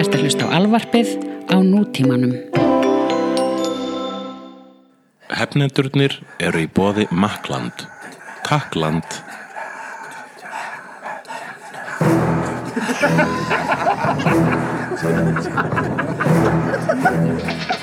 [0.00, 1.08] Ertu að hlusta á alvarpið
[1.52, 2.32] á nútímanum.
[5.32, 7.86] Hefnendurnir eru í bóði Makland.
[8.46, 9.08] Takkland.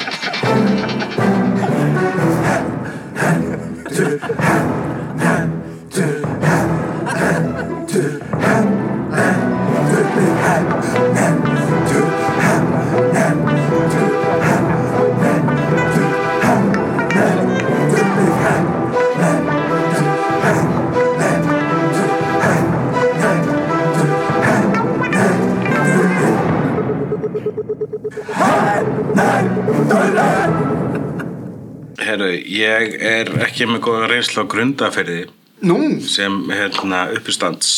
[32.00, 35.20] Herru, ég er ekki með góða reynslu á grundaferði
[35.67, 37.72] Nú, sem hérna uppistands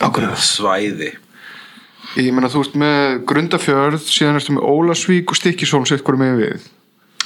[0.00, 0.38] Akkurat.
[0.40, 1.10] svæði.
[2.16, 6.38] ég meina þú ert með Grundafjörð, síðan ertu með Ólasvík og Stykkisólm sitt hverju með
[6.40, 6.66] við.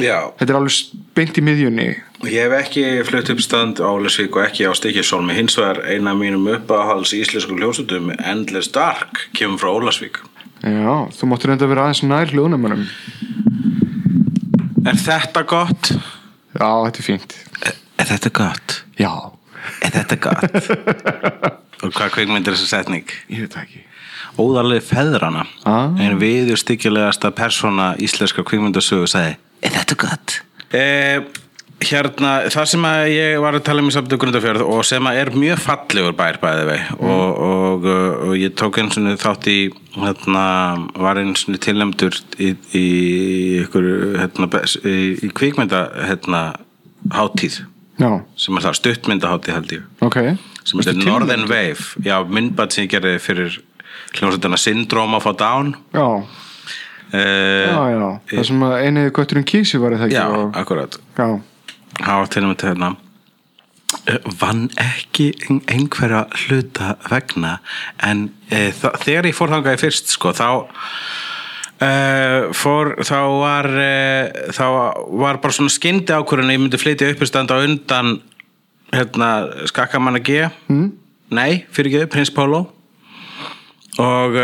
[0.02, 1.86] Já, Þetta er alveg beint í miðjunni.
[2.26, 5.34] ég hef ekki flutt uppstand á Ólesvík og ekki á Stikisólmi.
[5.36, 10.18] Hins vegar eina af mínum uppáhalds íslensku hljósutum, Endless Dark, kemur frá Ólesvík.
[10.62, 12.86] Já, þú máttu reynda að vera aðeins nær hljóðnumannum.
[14.86, 15.92] Er þetta gott?
[16.58, 17.34] Já, þetta er fínt.
[18.02, 18.74] Er þetta gott?
[18.98, 19.12] Já,
[19.86, 20.56] Er þetta gott?
[21.82, 23.06] og hvað kveikmynd er þessi setning?
[23.30, 23.82] ég veit ekki.
[24.42, 25.92] Óðarlega feðrana Ah.
[26.00, 30.40] en viður stykjulegasta persóna íslenska kvikmyndasögu sagði Er þetta gott?
[30.74, 31.20] Eh,
[31.88, 35.18] hérna, það sem að ég var að tala um í samtöku Grundafjörð og sem að
[35.22, 39.48] er mjög fallegur bær bæði vei og, og, uh, og ég tók eins og þátt
[39.52, 39.56] í
[39.96, 40.44] hérna,
[40.96, 42.86] var eins og tilnæmdur í, í
[43.64, 43.88] ykkur
[44.20, 44.48] hérna,
[44.86, 46.42] í, kvikmynda hérna,
[47.12, 47.62] hátíð.
[48.00, 48.08] Já,
[48.40, 49.82] sem er það stuttmyndahátíð held ég.
[50.02, 50.16] Ok.
[50.64, 51.84] sem er Northern Wave.
[52.06, 53.58] Já, myndbætt sem ég gerði fyrir
[54.16, 55.74] hljómsveitana Syndrome of a Down.
[55.92, 56.26] Já, uh,
[57.12, 58.10] já, já.
[58.32, 60.16] Það sem að einiði götturinn kísi var það ekki.
[60.16, 60.98] já, og- akkurat.
[61.18, 61.28] Já,
[62.00, 62.90] hafa til og með til hérna
[64.08, 67.58] eh, vann ekki ein- einhverja hluta vegna
[68.02, 70.48] en e, þegar ég fór þangað í fyrst sko, þá
[71.82, 71.90] e,
[72.56, 74.64] fór, þá var e, þá
[75.20, 78.14] var bara svona skyndi ákvörðun að ég myndi flytja uppistand á undan
[78.92, 79.30] hérna,
[79.70, 80.46] skakkamanna G.
[80.68, 80.90] Mm.
[81.32, 82.66] nei, fyrir ekki, Prins Pólo
[84.00, 84.36] og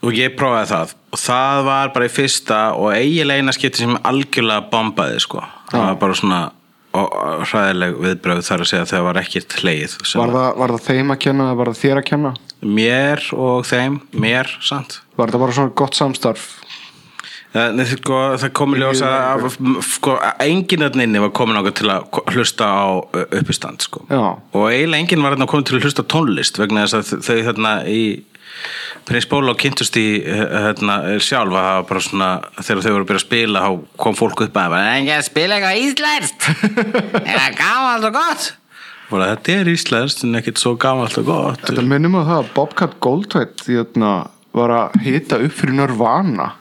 [0.00, 3.98] og ég prófaði það og það var bara í fyrsta og eiginlega eina skipti sem
[4.06, 6.40] algjörlega bombaði sko það var bara svona
[6.90, 11.14] hræðileg viðbröð þar að segja að það var ekkert hleið var það, var það þeim
[11.14, 12.32] að kenna eða var það þér að kenna?
[12.60, 16.48] mér og þeim, mér samt Var það bara svona gott samstarf?
[17.54, 19.46] það, nei, sko, það kom í ljós að
[19.86, 22.86] sko, enginn þarna inni var komin ákveð til að hlusta á
[23.40, 24.04] uppistand sko.
[24.10, 28.02] Og eiginlega enginn var komin til að hlusta tónlist vegna þess að þau þarna í
[29.08, 32.30] Prins Bóla kynntust í hérna, sjálf að var bara svona
[32.60, 35.58] þegar þau voru að byrja að spila þá kom fólk upp að ekki að spila
[35.58, 36.48] eitthvað íslenskt.
[37.26, 38.48] Það er gamalt og gott.
[39.10, 41.64] Og þetta er íslenskt en ekkert svo gamalt og gott.
[41.66, 44.14] Þetta minnum á það að Bobcat Goldthwait þarna,
[44.54, 46.52] var að hita upp fyrir Nirvana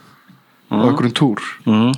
[0.70, 1.46] á einhverjum túr.
[1.70, 1.92] Mm.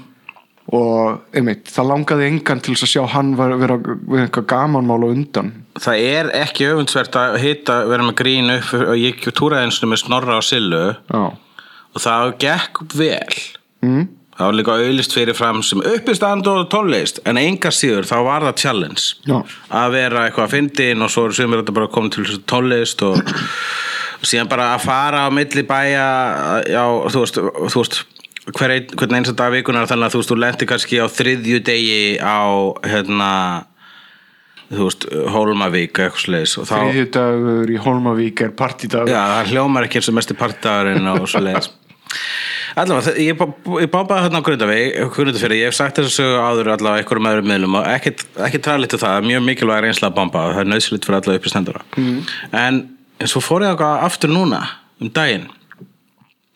[0.71, 5.15] og einmitt, það langaði engan til að sjá hann var, vera við eitthvað gamanmál og
[5.15, 9.79] undan það er ekki öfundsvert að hitta vera með grín upp og ég túraði eins
[9.81, 11.21] og með snorra á sillu Já,
[11.91, 13.37] og það gekk vel
[13.85, 14.05] mm.
[14.35, 18.47] það var líka auðlist fyrir fram sem uppistand og tónlist en enga síður þá var
[18.49, 19.37] það challenge Já.
[19.81, 23.21] að vera eitthvað að fyndin og svo eru sumir þetta bara koma til tónlist og,
[23.21, 26.07] og síðan bara að fara á milli bæja
[26.67, 28.01] já, þú veist, þú veist
[28.57, 31.07] hver ein, hvern eins að dag vikunar þannig að þú veist, þú lendi kannski á
[31.07, 32.41] þriðju degi á
[32.83, 33.31] hérna
[34.71, 39.87] þú veist, Hólmavík eitthvað sliðis þá þriðju dagur í Holmavík er partídagur Já, það hljómar
[39.87, 41.71] ekki eins og mesti partagurinn og svo leiðis
[42.71, 46.37] Allavega, ég, bá- ég bábaði hérna á Grundaveg Grundafyrir, ég hef sagt þess að sögu
[46.39, 50.43] áður allavega einhverjum öðrum miðlum og ekkert, ekkert træðlítið það, mjög mikilvæg reynsla að bomba
[50.53, 52.21] það er nöðslit fyrir alla uppi stendura mm.
[52.61, 52.79] en
[53.27, 54.61] svo fór ég ákvað aftur núna
[55.01, 55.49] um daginn.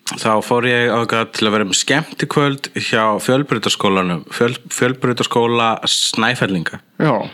[0.06, 6.78] Þá fór ég ákvað til að vera með skemmtikvöld hjá fjölbrytaskólanum fjöl, fjölbrytaskóla Snæfellinga.
[7.01, 7.25] Já,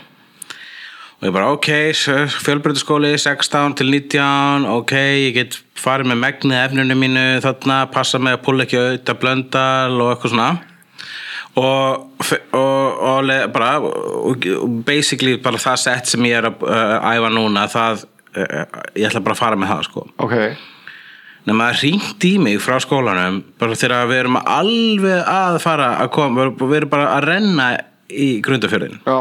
[1.22, 1.68] og ég bara ok,
[2.42, 8.40] fjölbreytaskóli 16 til 19 ok, ég get farið með megnið efninu mínu þarna, passa með
[8.40, 10.50] að púla ekki auðvitað blöndal og eitthvað svona.
[11.62, 12.26] Og,
[12.58, 13.72] og, og bara
[14.88, 19.22] basically bara það sett sem ég er að uh, æfa núna það, uh, ég ætla
[19.22, 20.06] bara að fara með það sko.
[20.26, 20.36] Ok.
[21.46, 26.12] Nema það ringt í mig frá skólanum bara þegar við erum alveg að fara að
[26.18, 27.70] koma, við erum bara að renna
[28.12, 29.18] í grundafjörðin Já,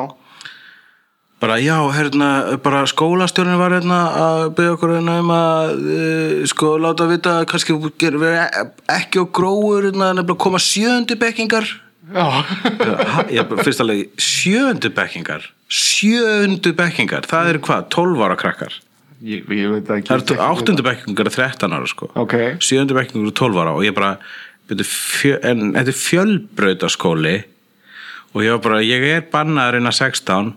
[1.41, 6.75] bara já, hérna, bara skólastjórnin var hérna að byggja okkur hérna um að uh, sko
[6.81, 7.77] láta vita að kannski
[8.21, 8.49] vera
[8.93, 11.69] ekki á gróur hérna, nefnilega koma sjöndi bekkingar.
[12.11, 12.27] Já,
[13.11, 15.45] Ha, ég fyrst alveg sjöundu bekkingar.
[15.71, 18.77] Sjöundu bekkingar, það eru hvað 12 ára krakkar?
[19.21, 20.09] Ég, ég veit ekki.
[20.09, 22.09] Það eru áttundu bekkingar er 13 ára sko.
[22.19, 24.17] Ok, sjöundu bekkingar er 12 ára og ég bara
[24.87, 27.37] fjö, en þetta er fjölbrautaskóli
[28.33, 30.53] og ég var bara, ég er bannaður innan 16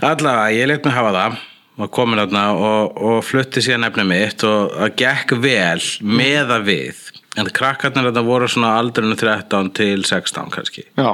[0.00, 1.38] allavega, ég let mig hafa það.
[1.76, 7.02] Var komin þarna og, og flutti síðan efni mitt og það gekk vel meða við.
[7.36, 10.86] En krakkarnir þetta voru svona aldrinu 13 til 16 kannski.
[10.96, 11.10] Já,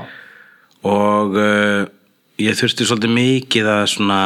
[0.86, 1.82] og uh,
[2.42, 4.20] ég þurfti svolítið mikið að svona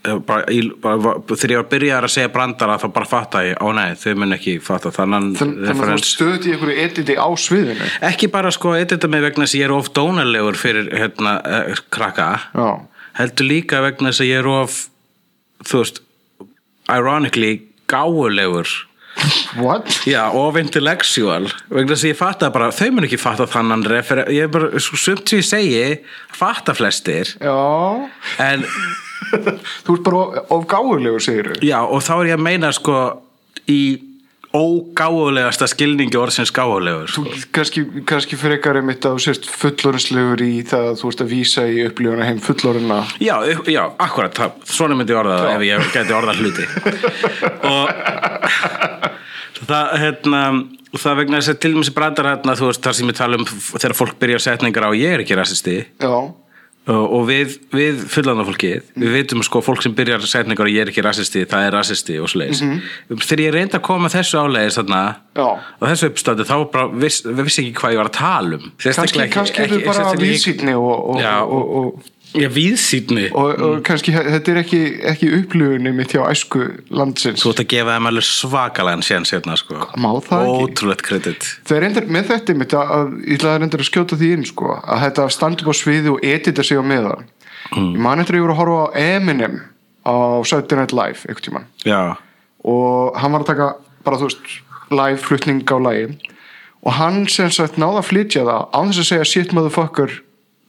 [0.00, 3.68] bara, í, bara, þegar ég var byrjar að segja brandara þá bara fatta ég, ó
[3.76, 7.88] nei, þau mun ekki fatta þannig Þann, að þú í einhverju editi á sviðinu?
[8.08, 11.82] Ekki bara sko edita mig vegna þess að ég er of dónalegur fyrir hérna, uh,
[11.92, 12.30] krakka.
[12.56, 12.70] Já,
[13.20, 14.78] heldur líka vegna þess að ég er of
[15.68, 16.00] þú veist
[16.88, 17.52] ironically
[17.90, 18.72] gáulegur.
[19.58, 19.90] What?
[20.08, 21.50] já, of intellectual.
[21.68, 24.72] Vegna þess að ég fatta bara, þau mun ekki fatta þannan refer ég er bara,
[24.80, 25.86] sumt sem ég segi
[26.40, 27.36] fatta flestir.
[27.36, 28.08] Já,
[28.40, 28.64] en
[29.86, 32.72] þú ert bara of- of gáulegur, segir þú já, og þá er ég að meina
[32.76, 33.00] sko
[33.70, 33.80] í
[34.50, 37.50] ógáulegasta skilningi orðsins gáulegur Þú sko.
[37.54, 41.66] kannski, kannski frekar einmitt að þú sérst fullorðslegur í það að þú ert að vísa
[41.70, 43.36] í upplifuna heim fullorðina Já,
[43.70, 46.66] já, akkurat, það, svona myndi ég orða það ef ég gæti orða hluti.
[47.70, 50.42] Og það, hérna
[50.98, 53.46] það vegna þess að til dæmis brandar hérna, þú veist, þar sem ég tala um
[53.46, 55.76] þegar fólk byrjar setningar á ég er ekki rasisti.
[56.02, 56.14] Já,
[56.88, 60.84] og, og við, við fullandar fólkið, við veitum sko fólk sem byrjar setningar á ég
[60.84, 62.62] er ekki rasisti, það er rasisti og svoleiðis.
[63.20, 65.02] Þegar ég reyndi að koma þessu áleiðis þarna,
[65.36, 65.48] Já.
[65.60, 69.26] á þessu uppstáti þá bara viss, vissi ekki hvað ég var að tala um kannski,
[69.36, 74.52] kannski er þau bara vísýtni og, og, og, og, Já, víðsýtni og, og kannski þetta
[74.52, 74.80] er ekki,
[75.10, 76.62] ekki upplifunni mitt hjá æsku
[76.94, 77.42] landsins.
[77.42, 79.80] Þú ert að gefa þeim alveg svakalega séns hérna sko.
[79.98, 80.68] Má það ekki?
[80.68, 81.50] Ótrúlegt kredit.
[81.66, 84.32] Það er reyndar með þetta mitt að, að ég ætla að reyndar að skjóta því
[84.36, 87.28] inn sko, að þetta standi upp á sviði og edita sig á meðan.
[87.70, 87.92] Mm.
[87.94, 89.60] ég man eftir að ég voru að horfa á Eminem
[90.06, 90.14] á
[90.48, 91.68] Saturday Night Live einhvern tímann.
[91.84, 92.00] Já,
[92.64, 93.68] og hann var að taka
[94.04, 94.58] bara þú veist
[94.90, 96.08] live flutning á lagi
[96.80, 100.16] og hann sem sagt náða að flytja það án þess að segja shit motherfucker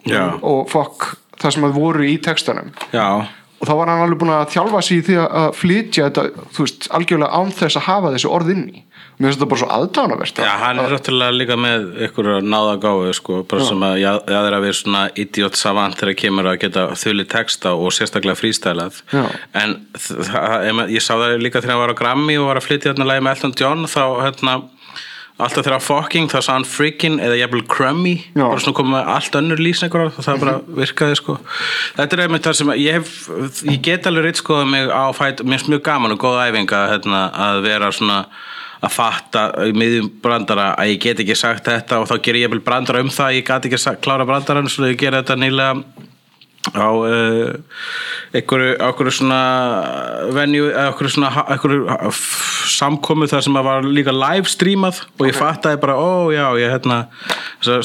[0.07, 0.23] Já.
[0.41, 2.71] og fuck það sem að voru í textanum.
[2.93, 3.07] Já,
[3.61, 6.23] og þá var hann alveg búin að þjálfa sig í því að- flytja þetta,
[6.55, 8.83] þú veist, algjörlega án þess að hafa þessi orð inn í.
[9.21, 13.11] Mér finnst þetta bara svo aðdánavert já, hann er náttúrulega líka með ykkur náða gáðu
[13.13, 16.87] sko bara sem að ég er að vera svona idiot savant þegar kemur að geta
[16.97, 19.21] þulli texta og sérstaklega frístælað Já.
[19.61, 22.93] en það, ég sá það líka þegar hann var á Grammy og var að flytja
[22.95, 24.55] hérna lagi með Elton John þá hérna
[25.45, 28.15] alltaf þegar fucking þá sá hann freaking eða jafnvel crummy.
[28.35, 31.37] Bara svona komið með allt önnur lýsingur og það bara virkaði sko.
[31.97, 35.43] Þetta er einmitt það sem ég hef ég get alveg reitt skoða mig á fæt
[35.43, 38.23] mér finnst mjög gaman og góð æfing að, hérna, að vera svona
[38.81, 42.47] að fatta í miðjum brandara að ég get ekki sagt þetta og þá ger ég
[42.47, 46.07] jafnvel brandara um það ég gat ekki sagt, klára brandaran svo ég gera þetta nýlega
[46.69, 47.53] á uh,
[48.37, 49.39] einhverju, einhverju svona
[50.35, 52.11] venju, eða einhverju svona einhverju
[52.71, 56.75] samkomu þar sem að var líka live streamað og ég fattaði bara, ó já, ég
[56.75, 57.01] hérna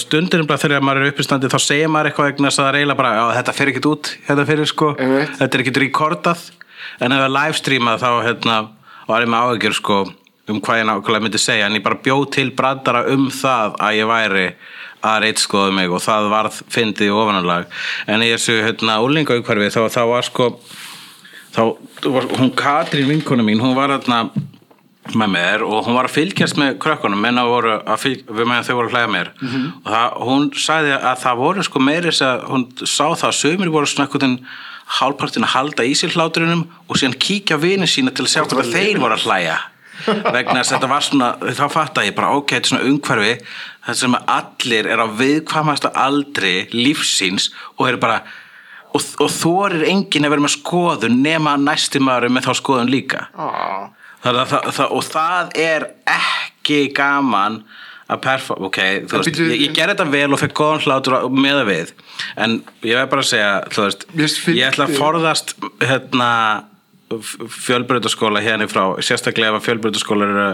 [0.02, 3.14] stundin bara þegar maður er uppistandi þá segir maður eitthvað að það er eiginlega bara,
[3.16, 4.92] já þetta fer ekkert út, þetta fyrir sko.
[5.00, 5.34] Einmitt.
[5.40, 6.46] þetta er ekkert rekordað
[7.00, 8.60] en ef það er live streamað þá hérna
[9.06, 10.00] var ég með áhyggjur sko
[10.46, 11.66] um hvað ég nákvæmlega myndi segja.
[11.66, 14.46] En ég bara bjóð til brandara um það að ég væri
[15.04, 17.70] að reitskoða mig og það varð fyndið ofanarlag
[18.06, 20.50] en í þessu hérna úlingaukvarfi þá, þá var sko
[21.56, 21.62] þá
[22.12, 24.26] var hún Katrín vinkona mín hún var hérna
[25.14, 27.20] með mér og hún var að fylgjast með krökkunum.
[27.22, 29.30] Menna voru að fylg, við meðan þau voru að hlæða mér.
[29.84, 33.36] Og það, hún sagði að það voru sko meiri þess að hún sá það að
[33.40, 34.36] sömur voru svona einhvern
[34.98, 38.70] hálfpartin að halda í sér hláturinnum og síðan kíkja vini sína til að sjá hvað
[38.74, 39.56] þeir voru að hlæja
[40.06, 43.34] vegna þess að þetta var svona þá fatta ég bara ok, þetta er svona umhverfi
[43.86, 48.20] það sem að allir er á viðkvæmasta aldri lífsins og eru bara
[48.96, 53.88] og, og þorir enginn að vera með skoðun nema er með þá skoðun líka ah.
[54.24, 57.60] það, það, það, og það er ekki gaman
[58.06, 61.58] að perform ok, þú veist, ég, ég ger þetta vel og fekk góðan hlátur með
[61.58, 61.92] það við
[62.44, 66.30] en ég verð bara að segja þú veist, ég ætla að forðast hérna
[67.06, 70.46] fjölbreytaskóla hérna frá sérstaklega ef að fjölbreytaskóla eru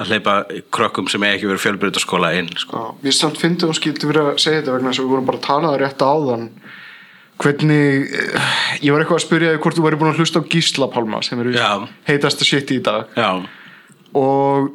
[0.00, 0.36] að hleypa
[0.72, 2.76] krökkum sem ekki verið fjölbreytaskóla inn sko.
[2.80, 5.28] Já, mér samt fyndi hún skildi verið að segja þetta vegna þess að við vorum
[5.28, 6.46] bara að tala það rétt áðan
[7.40, 8.50] hvernig eh,
[8.84, 11.20] ég var eitthvað að spyrja þig hvort þú væri búin að hlusta á Gísla Pálma
[11.24, 11.70] sem eru Já.
[12.08, 13.30] heitasta shit í dag já,
[14.16, 14.72] og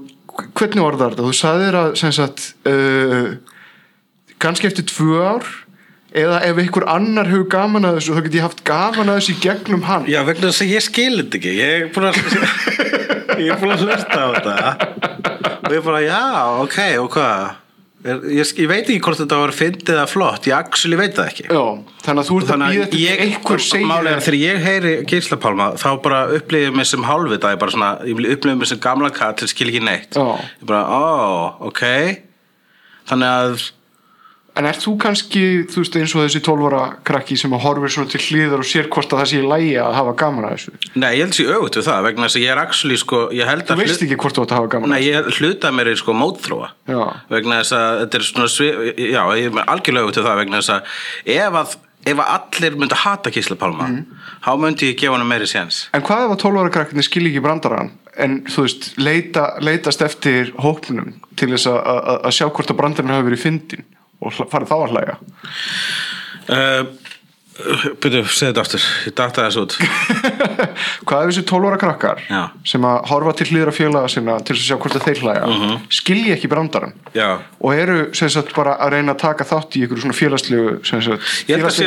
[0.57, 1.27] hvernig var það þetta?
[1.27, 3.29] Þú sagðir að sem sagt uh,
[4.41, 5.51] kannski eftir tvö ár
[6.15, 9.35] eða ef einhver annar hefur gaman að þessu þá get ég haft gaman að þessu
[9.35, 10.07] í gegnum hann.
[10.11, 11.53] Já, vegna þess að ég skil þetta ekki.
[11.59, 12.15] Ég er búin að
[13.45, 14.55] Ég er að hlusta á þetta.
[15.65, 16.23] Og ég er bara, já,
[16.63, 17.45] ok, og hvað?
[18.05, 20.45] Er- Ég, ég veit ekki hvort þetta var fyndið eða flott.
[20.45, 21.45] Ég actually veit það ekki.
[21.49, 21.61] Já,
[22.05, 24.91] þannig að þú ert að býða að eftir ég, einhver segir málega, þegar ég heyri
[25.09, 27.53] Gísla Pálma þá bara upplifið mig sem hálfvita.
[27.55, 30.13] Ég bara svona, ég upplifið mig sem gamla katt til skil ekki neitt.
[30.13, 30.27] Já.
[30.61, 31.81] ég bara, ó, ok.
[33.09, 33.65] Þannig að
[34.55, 37.91] En ert þú kannski, þú veist, eins og þessi 12 ára krakki sem að horfir
[37.91, 40.53] svona til hliðar og sér hvort að það sé í lægi að hafa gaman að
[40.55, 40.73] þessu?
[40.95, 43.65] Nei, ég held sér auðvitað það vegna þess að ég er actually sko, ég held
[43.67, 45.89] Þú að veist ekki hvort þú átt að hafa gaman Nei, að ég hluta mér
[45.91, 46.69] í sko mótþróa.
[46.87, 47.01] Já.
[47.35, 48.69] vegna þess að þetta er svona svi,
[49.11, 50.95] já, ég er algjörlega auðvitað það vegna þess að
[51.35, 51.75] ef að,
[52.13, 53.89] ef að allir myndi hata Gísla Pálma
[54.45, 55.81] þá myndi ég gefa hann meiri séns.
[55.91, 59.99] En hvað ef að 12 ára krakkinni skil ekki brandarann en þú veist, leita, leitast
[60.05, 63.83] eftir hópnum til þess að, að, að sjá hvort að brandarinn hafi verið fyndin
[64.25, 65.17] og farið þá að hlæga
[66.49, 66.93] uh,
[67.55, 68.85] Byrju, segðu þetta aftur.
[69.07, 69.75] Ég data þessu út.
[71.07, 72.41] Hvað ef þessi 12 ára krakkar Já.
[72.67, 76.33] sem að horfa til hlýðra félaga sinna til að sjá hvort að þeir hlæga skilji
[76.35, 76.91] ekki brandarann?
[77.15, 77.29] Já.
[77.63, 81.79] Og eru sagt bara að reyna að taka þátt í ykkur svona félagslegu að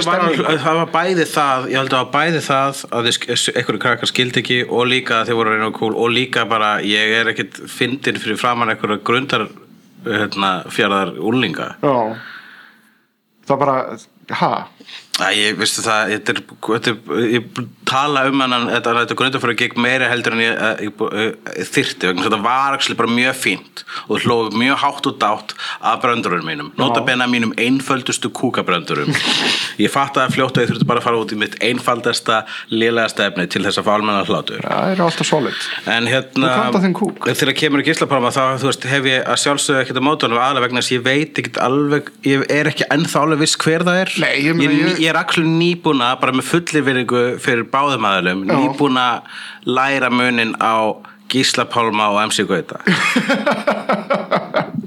[0.49, 4.13] að það var bæði það ég held að það var bæði það að einhverju krakkar
[4.15, 7.35] skildi ekki og líka að þeir voru að reyna kúl og líka bara ég er
[7.35, 9.51] ekkit fyndin fyrir framann einhverju grundar
[10.07, 11.97] hérna, fjaraðar úrlinga Já.
[13.49, 13.77] Það bara,
[14.41, 14.53] ha
[15.19, 17.47] Æ, ég veistu það, þetta er, þetta er, ég
[17.89, 20.53] tala um hann, þetta, þetta grundar fyrir að gegn meira heldur en ég,
[20.85, 24.77] ég, ég, ég þyrti, vegna að þetta var actually bara mjög fínt og hlóð mjög
[24.85, 25.55] hátt og dátt
[25.91, 29.11] af bröndurum mínum, nota bena mínum einföldustu kúkabröndurum.
[29.83, 32.37] ég fatt að fljótt að ég þurfti bara að fara út í mitt einfaldasta,
[32.71, 34.63] lélegasta efni til þess að fá almenna hlátur.
[34.63, 35.59] Það er alltaf solid.
[35.91, 39.99] En hérna, að þegar kemur í gíslapálma þá þú veist, hef ég að sjálfsögðu ekkert
[39.99, 41.35] að móta hann aðlega vegna þess að ég veit
[44.79, 44.89] ég er er.
[44.89, 48.55] Ég ég, ég- ég er actually nýbúna, bara með fullir virðingu fyrir báðum aðalum, Já.
[48.63, 49.07] nýbúna
[49.67, 50.95] læra munin á
[51.29, 52.79] gíslapálma og MC Gauta.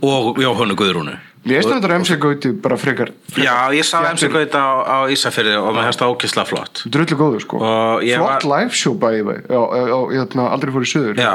[0.01, 1.17] og Jóhannu Guðrúnu.
[1.41, 4.97] Mér finnst þetta MC Gauti bara frekar, frekar Já, ég sá MC Gauta á, á
[5.09, 6.83] Ísafirði og mér hefst það ókisla flott.
[6.93, 7.57] Drullu góður sko
[8.05, 11.33] ég Flott var- live show bæði ég hérna aldrei fór í söður Já,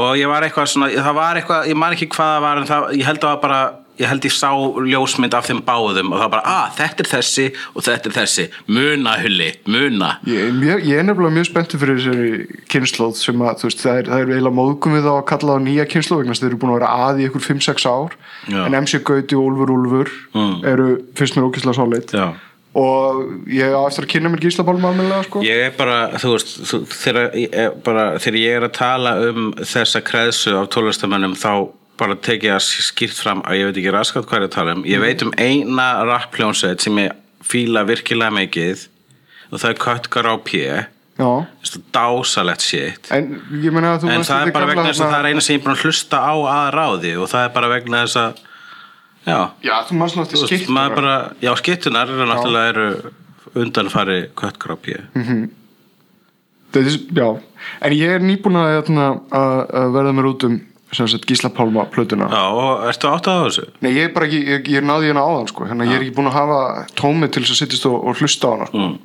[0.00, 2.68] og ég var eitthvað svona, það var eitthvað, ég man ekki hvað það var en
[2.72, 3.60] það, ég held að það var bara,
[4.02, 4.50] ég held ég sá
[4.92, 8.16] ljósmynd af þeim báðum og það var bara, að þetta er þessi og þetta er
[8.18, 10.10] þessi, muna hulli, muna.
[10.28, 14.00] Ég, er mjög, ég er nefnilega mjög spenntur fyrir þessari kynnslóð sem að, veist, það
[14.02, 16.52] er, er eiginlega móðgum við þá að kalla það nýja kynnslóð vegna þess að þeir
[16.54, 18.16] eru búin að vera að í ykkur 5-6 ár
[18.52, 18.60] Já.
[18.66, 20.64] en MC Gauti og Úlfur Úlfur Mm.
[20.64, 20.86] eru
[21.18, 22.30] fyrst mér ókislega solid Já.
[22.74, 23.18] og
[23.52, 26.80] ég á eftir að kynna mér gíslapálma almennilega sko Ég er bara, þú veist, þú,
[26.88, 31.52] þegar, ég er bara, þegar ég er að tala um þessa kreðsu af tónlistamönnum þá
[32.02, 34.74] bara tek ég að skýrt fram að ég veit ekki raskat hvað er að tala
[34.76, 34.82] um.
[34.88, 37.14] Ég veit um eina rappljónsveit sem ég
[37.46, 38.88] fíla virkilega mikið
[39.52, 40.64] og það er Köttkar á P.
[40.72, 40.88] Er
[41.92, 43.08] dásalegt shit.
[43.12, 45.64] en ég En það er bara vegna þess að það er eina sem ég er
[45.66, 48.40] búin að hlusta á að ráði og það er bara vegna þess að
[49.26, 49.98] já, Já, þú
[50.72, 53.12] maður bara já, skittunar eru náttúrulega eru
[53.54, 55.50] undanfari köttgrápi Mhm.
[56.72, 57.28] Þetta er, já,
[57.84, 60.54] en ég er nýbúin að, hérna, að, að verða mér út um
[60.98, 62.28] sagt, Gísla Pálma plötuna.
[62.32, 63.64] Já, og ertu áttað á þessu?
[63.80, 66.16] Nei, ég er bara ekki, ég, ég náði hérna áðan sko, hérna ég er ekki
[66.18, 66.60] búin að hafa
[66.98, 68.86] tómið til þess að sittist og, og hlusta á hana sko.
[68.86, 68.96] Mm.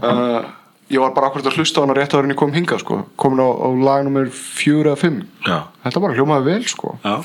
[0.00, 0.50] uh,
[0.92, 2.98] Ég var bara akkurat að hlusta á hana rétt áður en ég kom hingað sko,
[3.20, 5.22] komin á, á lag nummer fjögur eða fimm.
[5.84, 6.96] Þetta bara hljómaði vel sko.
[7.04, 7.20] Já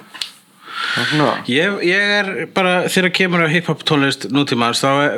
[1.49, 5.15] Ég, ég er bara, þegar kemur á hip-hop tónlist nútímans þá er,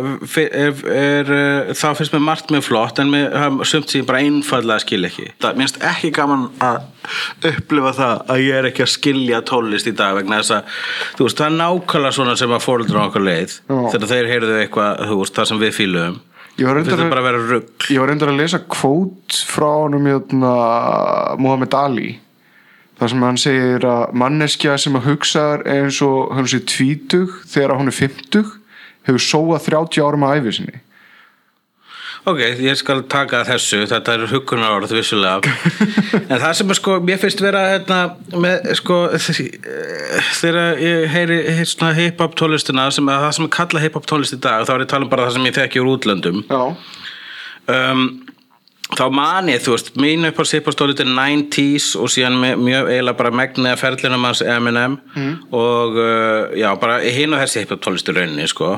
[0.48, 1.32] er, er,
[1.78, 5.02] þá finnst mér margt mjög flott en mér er sumt sem ég bara einfallega skil
[5.10, 5.28] ekki.
[5.44, 6.80] Það minnst ekki gaman að
[7.52, 10.80] upplifa það að ég er ekki að skilja tónlist í dag vegna þess að
[11.18, 13.78] þú veist, það er nákvæmlega svona sem að á okkur leið Já.
[13.94, 16.18] þegar þeir heyrðu eitthvað, þú veist, það sem við fíluðum.
[16.60, 19.70] Ég var reyndar að- bara að vera rugg Ég var reyndar að lesa kvót frá
[19.86, 20.54] honum hérna,
[21.40, 22.20] Muhammad Ali
[23.00, 27.78] þar sem hann segir að manneskja sem að hugsa eins og hann sé tvítug þegar
[27.80, 28.54] hún er fimmtug
[29.08, 30.84] hefur sóað 30 árum að æfi sinni.
[32.28, 35.54] Ok, ég skal taka þessu, þetta er hugunar orð vissulega.
[36.30, 38.00] En það sem sko, mér finnst vera hérna,
[38.36, 38.98] með, sko,
[40.38, 41.40] þegar ég heyri
[41.98, 44.90] hip-hop tónlistina sem að það sem er kalla hip-hop tónlist í dag þá er ég
[44.90, 46.44] að tala um bara það sem ég þekki úr útlöndum.
[46.52, 46.62] Já,
[47.74, 48.04] um,
[48.98, 53.18] þá man ég, þú veist, mín upp á hip-hop-tónlist er 90s og síðan mjög eiginlega
[53.20, 54.98] bara megniða ferlinum hans Eminem.
[55.54, 58.78] Og uh, já, bara hinn og þessi hip-hop-tónlist í rauninni, sko.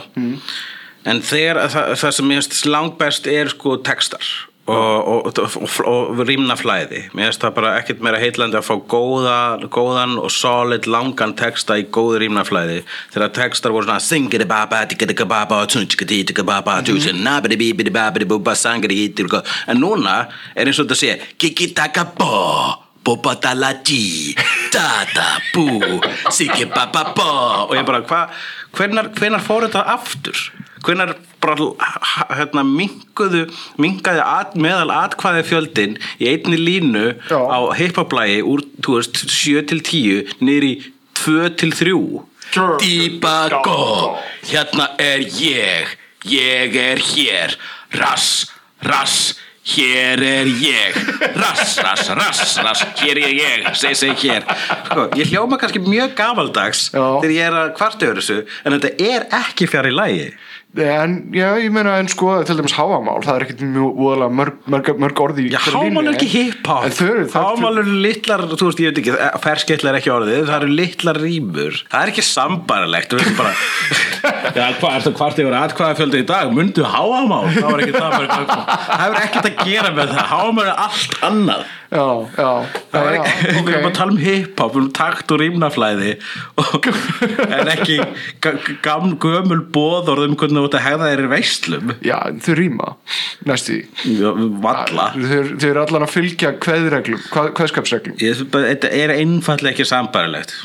[1.08, 4.27] En þegar það, það sem ég finnst langbest er sko textar
[4.70, 8.75] og, og, og, og rýmna flæði mér finnst það bara ekkert meira heitlandi að fá
[8.94, 9.38] góða,
[9.74, 14.84] góðan og solid langan texta í góðu rýmna flæði þegar textar voru svona singiri baba
[14.86, 19.10] tikka baba tunchikati tikka baba nabidi bibidi babidi bubba sangiri
[19.68, 24.36] en núna er eins og þetta sé kiki taka bo Boba dalati,
[24.70, 25.63] dada, bú,
[26.30, 27.32] siki baba bo
[27.65, 28.20] og ég bara, hva,
[28.77, 30.38] hvenar, hvenar fór þetta aftur?
[30.86, 31.67] Hvenar bara
[32.38, 33.45] hérna minkuðu,
[33.81, 37.39] minkaði at, meðal atkvæði fjöldin í einni línu Já.
[37.39, 40.74] á hiphoplægi úr, þú veist, 7 til 10 niður í
[41.21, 41.95] 2 til 3
[42.51, 42.75] Sure.
[42.83, 45.93] Díbago, hérna er ég,
[46.27, 47.53] ég er hér,
[47.95, 48.50] rass,
[48.83, 49.38] rass,
[49.71, 50.98] hér er ég,
[51.38, 54.43] rass, rass, rass, rass, hér er ég, seg, seg hér.
[54.89, 57.05] Sko, ég hljóma kannski mjög gamaldags Já.
[57.21, 60.27] þegar ég er að kvarta yfir þessu, en þetta er ekki fjari lægi.
[60.72, 64.60] En, já, ég meina, en sko, til dæmis háamál, það er ekkert mjög voðalega mörg,
[64.72, 66.86] mörg, mörg orði Já, hámál er ekki hip-hop.
[67.34, 71.20] Hámál eru litlar, þú veist, ég veit ekki Ferskeittla er ekki orðið, það eru litlar
[71.20, 73.51] rýmur Það er ekki sambarlegt Þú veist bara
[74.62, 76.56] Já, hvað er það hvart yfir atkvæðafjöldu í dag?
[76.56, 80.25] Mundu hámál, það var ekki það Það hefur ekkert að gera með það.
[80.32, 82.03] Hámál er allt annað Já,
[82.39, 82.50] já,
[82.93, 85.39] Það var já, ekki, já, við erum að tala um hip-hop, við erum takt og
[85.41, 86.12] rýmnaflæði
[86.63, 86.86] og,
[87.51, 87.98] en ekki
[88.45, 88.53] ga-
[88.86, 91.91] gam, gömul bóðorð um hvernig þú ert að hegða þér í veislum.
[92.07, 92.15] Já,
[92.48, 92.88] þau rýma,
[93.51, 93.81] næstu
[94.63, 95.10] Valla.
[95.17, 98.15] Þau eru allan að fylgja kveðreglum, hvað, kveðskapsreglum.
[98.24, 100.55] Ég, bara- Þetta er einfallega ekki sambarilegt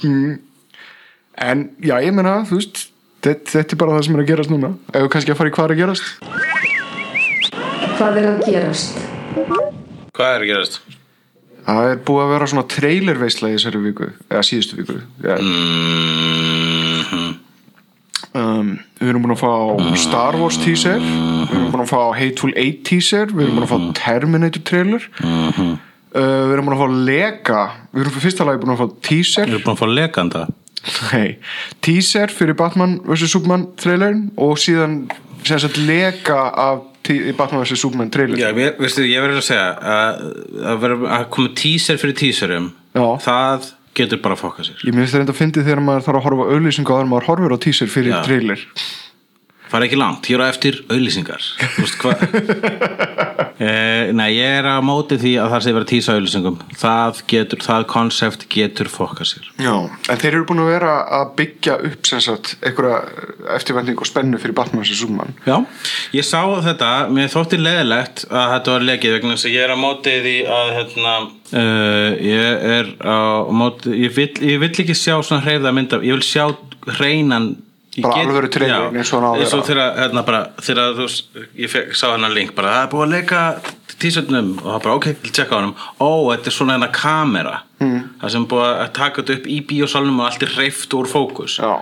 [1.37, 2.85] En, já, ég meina, þú veist
[3.27, 4.71] þetta, þetta er bara það sem er að gerast núna.
[4.95, 6.07] Við kannski að fara í hvað er að gerast?
[7.99, 9.03] Hvað er að gerast?
[10.17, 10.79] Hvað er að gerast?
[11.67, 15.39] Það er búið að vera svona trailerveisla í þessari viku Eða síðustu viku ja.
[15.41, 16.27] Mm
[18.37, 18.71] um,
[19.01, 22.83] Við erum búin að fá Star Wars teaser Við erum búin að fá Hateful Eight
[22.89, 25.09] teaser Við erum búin að fá Terminator trailer.
[25.23, 25.75] Uh,
[26.17, 29.51] Við erum búin að fá Lega Við erum fyrir fyrsta lagi búin að fá teaser.
[29.51, 30.47] Ég er búin að fá lekanda
[31.11, 31.39] Nei,
[31.83, 33.33] teaser fyrir Batman vs.
[33.33, 35.01] Superman trailerin og síðan
[35.83, 37.81] leka af tí- Batman vs.
[37.81, 40.23] Superman trailer Já, mér, veistu, ég verður að segja að,
[40.73, 43.07] að, vera, að koma teaser fyrir teaserum Já.
[43.27, 46.27] það getur bara að fokka sér Ég minnst þetta að fyndi þegar maður þarf að
[46.29, 48.23] horfa auðlýsingu og þegar maður horfir á teaser fyrir Já.
[48.27, 48.67] trailer
[49.67, 52.23] Er ekki langt, er á eftir auðlýsingar Þú veist hvað
[53.67, 53.73] e,
[54.17, 57.87] Nei, ég er á móti því að það sé vera tísa auðlýsingum Það getur, það
[57.91, 59.47] konsept getur fokka sér.
[59.61, 63.01] Já, en þeir eru búin að vera að byggja upp sem sagt einhverja
[63.57, 65.01] eftirvending og spennu fyrir Batman vs.
[65.01, 65.35] Superman.
[65.47, 65.57] Já,
[66.17, 69.75] ég sá þetta, mér þótti leðilegt að þetta var lekið vegna þess að ég er
[69.75, 71.15] á móti því að hérna,
[71.63, 73.19] uh, ég er á
[73.63, 76.47] móti, ég vill, ég vill ekki sjá svona hreyfða mynda, ég vil sjá
[76.97, 77.55] hreinan
[77.97, 79.67] ég Bara alvöru trailer, Já, eins og hann á að eins og vera.
[79.69, 81.09] þegar, hérna bara, þegar þú
[81.65, 83.43] ég fek, sá hennar link bara, það er búið að leika
[83.97, 87.57] tísöndnum og það bara, ok, vil tjekka á hennum ó, þetta er svona hennar kamera.
[87.81, 87.99] Mm.
[88.21, 91.59] það sem búið að taka þetta upp í bíósalunum og allt er reyft úr fókus.
[91.61, 91.75] Já,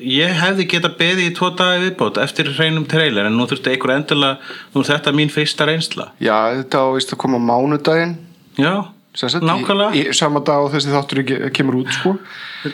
[0.00, 3.92] Ég hefði geta beðið í tvo dagi viðbót eftir hreinum trailer en nú þurfti einhver
[3.96, 4.38] endilega,
[4.72, 6.06] nú er þetta mín fyrsta reynsla.
[6.22, 8.14] Já þetta á að koma mánudaginn.
[8.60, 11.22] Já, sem sagt, nákvæmlega, í, í sama dag og þessi þáttur
[11.52, 12.16] kemur út sko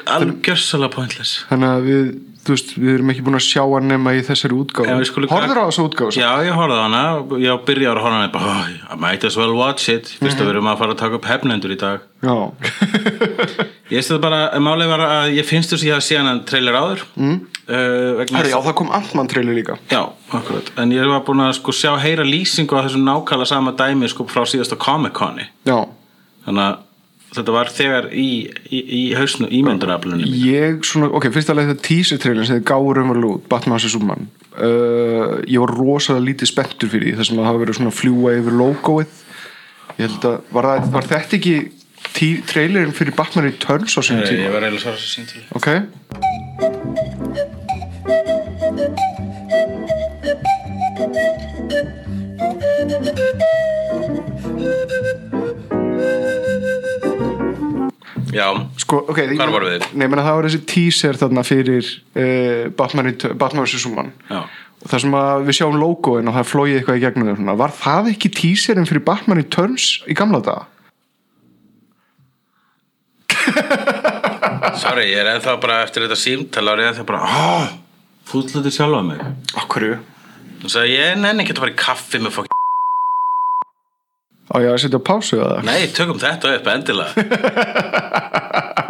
[0.06, 1.44] alveg gjössalega pointless.
[1.50, 2.10] þannig að við,
[2.48, 4.60] veist, við erum ekki búin að sjá hann nema í þessari
[5.08, 6.20] skulum- Horður á þessu útgáfu?
[6.20, 7.02] Já, ég horfði á hana,
[7.42, 10.46] ég byrjaði að horfa hana, bara, oh, I might as well watch it, fyrst að
[10.48, 12.06] við erum að fara að taka upp hefnendur í dag.
[12.22, 12.36] Já,
[13.88, 16.76] Ég það bara, málið var að ég finnst þess að ég hafa séð hann trailer
[16.76, 17.04] áður.
[17.16, 17.36] Mm.
[17.68, 21.54] Uh, Herri, já, það kom Ant-Man trailer líka Já, akkurat, en ég var búin að
[21.58, 25.44] sko sjá heyra lýsingu á þessum nákvæmlega sama dæmi sko frá síðasta Comic-Coni.
[25.68, 25.76] Já,
[26.48, 26.84] þannig að
[27.36, 28.28] þetta var þegar í,
[28.72, 32.68] í, í hausnu ímyndunaflunum ég svona, ok, fyrst að leið þetta teaser trailer sem þið
[32.70, 33.92] gáur umverulega út, Batman vs.
[33.92, 34.28] Superman.
[34.58, 38.36] Uh, ég var rosalega lítið spenntur fyrir því þess að það hafa verið svona fljúa
[38.40, 39.20] yfir logoið.
[39.98, 41.56] Ég held að, var, það, var þetta ekki
[42.48, 44.50] trailerin fyrir Batman Returns á ég tíma?
[44.54, 45.68] var eiginlega svara svo síntil Ok,
[58.34, 58.48] já,
[58.84, 59.84] sko, ok Hvar vorum við?
[59.94, 63.12] Nei, menna, það var þessi teaser þarna fyrir uh, Batman,
[63.64, 63.76] vs.
[63.82, 64.12] Superman
[64.78, 67.54] og það sem að við sjáum logoin og það flóið eitthvað í gegnum þau svona.
[67.58, 70.68] var það ekki teaserin fyrir Batman Returns í gamla daga?
[74.82, 77.66] sorry, ég er ennþá bara eftir þetta símtal og ég er ennþá bara oh,
[78.28, 79.24] fúllandi sjálfa mig
[79.58, 79.98] Akkurju?
[80.62, 82.57] og sagði ég nenni ekki að fara í kaffi með fokk
[84.48, 85.58] Á ég að setja pásu eða?
[85.66, 87.12] nei, tökum þetta upp endilega.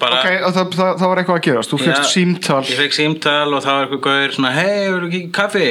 [0.00, 2.62] Bara Ok, það, það, það var eitthvað að gerast, þú Já, símtal.
[2.68, 5.68] ég fekk símtal og það var eitthvað gauður svona hei, verður ekki kaffi?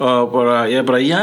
[0.00, 1.22] Og bara, ég bara, já,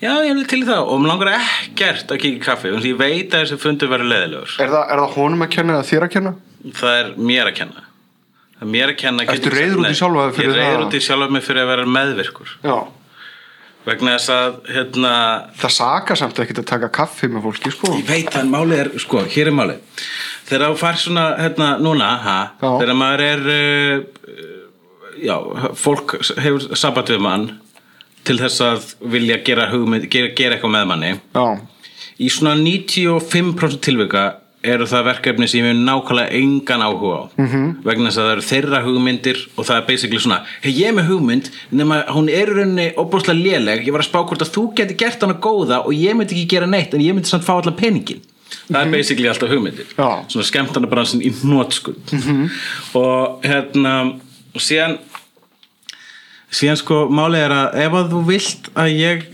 [0.00, 0.86] Já, ég alveg til það.
[0.94, 3.90] Og mér langar ekkert að kíkja í kaffi þannig að ég veit að þessi fundur
[3.92, 6.32] verður leðilegur Er það, er það honum að kenna eða þér að kenna?
[6.80, 7.82] það er mér að kenna.
[8.54, 10.56] Það er mér að kenna Ertu getur- reiður út í Nei, sjálfa þig fyrir ég
[10.56, 10.86] er reiður það?
[10.86, 12.54] út í sjálfa mig fyrir að vera meðvirkur.
[12.64, 12.76] Já
[13.90, 15.12] vegna þess að hérna,
[15.60, 17.92] Það saka samt ekkert að taka kaffi með fólki sko.
[17.98, 20.04] Ég veit að málið er sko, hér er málið.
[20.50, 24.30] Þegar þú fær svona, hérna, núna ha, þegar maður er uh,
[25.22, 25.34] já,
[25.78, 27.50] fólk hefur sabbat við mann
[28.26, 31.12] til þess að vilja gera, hugmynd, gera, gera eitthvað með manni.
[31.34, 31.46] Já,
[32.20, 34.24] í svona 95% tilvika
[34.62, 37.68] eru það verkefni sem ég hef nákvæmlega engan áhuga á -hmm.
[37.84, 40.94] vegna þess að það eru þeirra hugmyndir og það er basically svona hei ég er
[40.94, 44.74] með hugmynd nema hún er rauninni óbúslega léleg, ég var að spá hvort að þú
[44.76, 47.56] geti gert hana góða og ég myndi ekki gera neitt en ég myndi samt fá
[47.56, 48.20] allan peningin
[48.68, 50.24] það er basically alltaf hugmyndir Já.
[50.28, 52.50] svona skemmtana bransin í hnótskund -hmm.
[52.94, 54.12] og hérna
[54.54, 54.98] og síðan
[56.50, 59.24] síðan sko málið er að ef að þú vilt að ég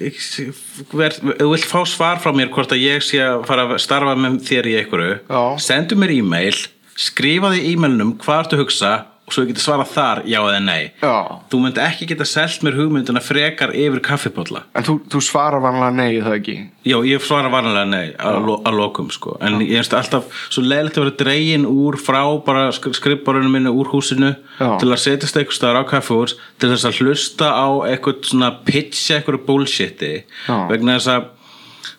[0.92, 4.16] ver, þú vilt fá svar frá mér hvort að ég sé að fara að starfa
[4.20, 5.42] með þér í einhverju Já.
[5.64, 6.56] sendu mér e-mail
[6.96, 8.92] skrifaði í e-mailnum hvað ertu að hugsa
[9.26, 10.82] og svo geti svarað þar já eða nei.
[11.02, 11.14] Já.
[11.50, 15.96] þú myndi ekki geta selt mér hugmynduna frekar yfir kaffipólla en þú, þú svarar vanlega
[15.98, 16.56] nei það ekki?
[16.86, 19.34] Já, ég svara vanlega nei að, lo, að lokum sko.
[19.42, 23.90] En ég finnst alltaf svo leiðilegt að vera dregin úr frá bara skrifborinu minni úr
[23.90, 24.76] húsinu Já.
[24.78, 29.18] til að setjast eitthvað staðar á kaffehús til þess að hlusta á eitthvað svona pitcha
[29.18, 30.12] eitthvað bullshiti
[30.46, 30.56] Já.
[30.70, 31.26] vegna þess að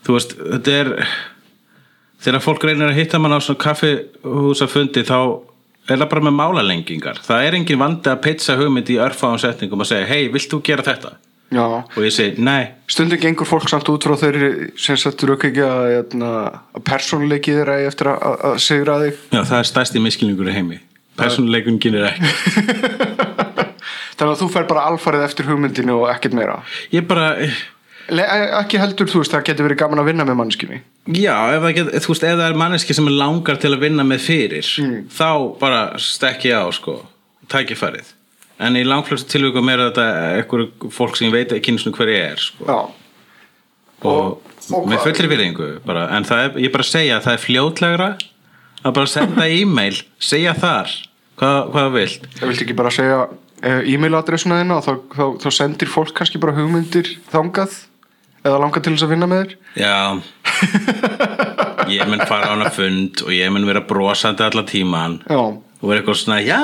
[0.07, 0.93] þú veist, þetta er
[2.23, 5.19] þegar fólk reynir að hitta mann á svona kaffihúsafundi þá
[5.95, 7.21] er það bara með málalengingar?
[7.23, 10.61] Það er engin vandi að pitcha hugmynd í örfáum setningum og segja, hei, vilt þú
[10.67, 11.13] gera þetta?
[11.47, 12.73] Já, og ég segi, nei.
[12.91, 16.31] Stundum gengur fólk samt út frá þeirri sem settur auk ekki að, hérna,
[16.75, 19.21] að persónuleiki þeirra eigi eftir að, að, að segra þig.
[19.31, 20.81] Já, það er stærsti miskilningur í heimi.
[21.17, 22.33] Personleikun kynir ekki.
[24.17, 26.59] Þannig að þú fer bara alfarið eftir hugmyndinu og ekkert meira?
[26.91, 27.31] Ég bara,
[28.07, 30.77] ekki heldur þú veist það getur verið gaman að vinna með mannskinni
[31.17, 33.83] já, ef það, get, þú veist, ef það er manneski sem er langar til að
[33.83, 34.69] vinna með fyrir
[35.11, 37.01] þá bara stekki á, sko
[37.51, 38.13] tækifærið.
[38.59, 40.05] En í langflöstu tilvíkum er þetta
[40.39, 42.65] eitthvað fólk sem veit ekki einu hver ég er, sko.
[42.67, 44.41] Og, Og-
[44.73, 48.09] og með fullri virðingu en það er, ég bara segja að það er fljótlegra
[48.83, 50.91] að bara senda e-mail segja þar,
[51.39, 52.27] hvað, hvað þú vilt.
[52.41, 53.21] Ég vilti ekki bara segja
[53.63, 57.86] eh, e-mail adressuna þína og þá, þá, þá sendir fólk kannski bara hugmyndir þangað
[58.47, 59.55] eða langar til þess að vinna með þér?
[59.83, 59.97] Já.
[61.91, 65.19] Ég mun fara á hana fund og ég mun vera brosandi alla tíman.
[65.29, 65.39] Já,
[65.77, 66.59] og vera eitthvað svona, já,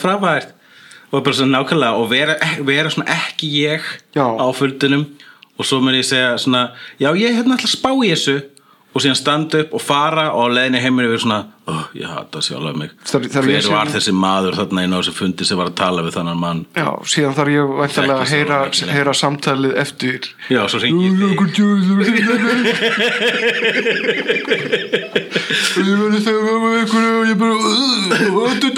[0.00, 0.52] frábært.
[1.12, 3.84] Og bara svona nákvæmlega og vera, vera svona ekki ég
[4.16, 4.24] Já.
[4.24, 5.04] á fundinum.
[5.60, 8.38] Og svo mun ég segja svona, já, ég er hérna alltaf að spá í þessu
[8.92, 11.38] og síðan standa upp og fara og á leiðinni heimur vera svona,
[11.72, 15.14] oh, ég hata sjálf mig Það- það hver var þessi maður þarna inn á þessu
[15.16, 17.62] fundi sem var að tala við þannan mann já, síðan þarf ég
[18.18, 18.58] að heyra,
[18.92, 22.42] heyra samtalið eftir Já, svo ringi ég þig
[24.62, 27.56] Ég verði þegar með ykkur og ég bara
[28.12, 28.70] Þetta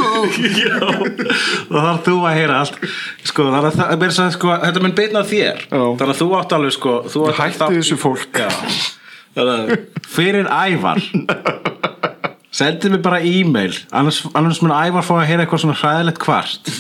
[0.55, 2.77] Já, og þar þú að heyra allt
[3.27, 5.83] sko, þannig að það er sko, þetta mun beitna á þér Já.
[5.98, 8.48] þannig að þú átt alveg sko, þú átt Hætti þátt- þessu fólk Já.
[9.40, 9.74] Að
[10.14, 11.00] fyrir ævar.
[12.54, 13.74] Sendið mér bara e-mail.
[13.90, 16.70] Annars, annars mun ævar fá að heyra eitthvað svona hræðilegt kvart.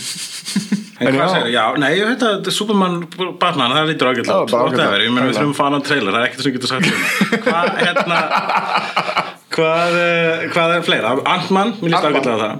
[1.02, 3.00] En hvað segir, já, nei, ég veit að þetta er Superman
[3.42, 4.90] Batman, það lítur ágætlega.
[5.02, 7.00] ég meina við þurfum að fá annan trailer, það er ekkert sem getur sagt um.
[7.44, 8.20] Hvað, hérna
[9.54, 11.14] hvað, eh, hvað er fleira?
[11.34, 12.54] Ant-Man, mér líst ágætlega á það.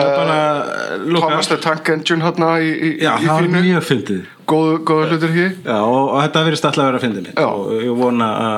[0.00, 3.64] Eh, uh, Thomas the Tank Engine hérna í, í, Já, í það var fínu.
[3.68, 4.22] mjög fyndið.
[4.48, 5.52] Góðu, góðu hlutur hér.
[5.64, 7.44] Já, og, og þetta verðist alltaf að vera fyndið mitt.
[7.44, 8.56] Og ég vona að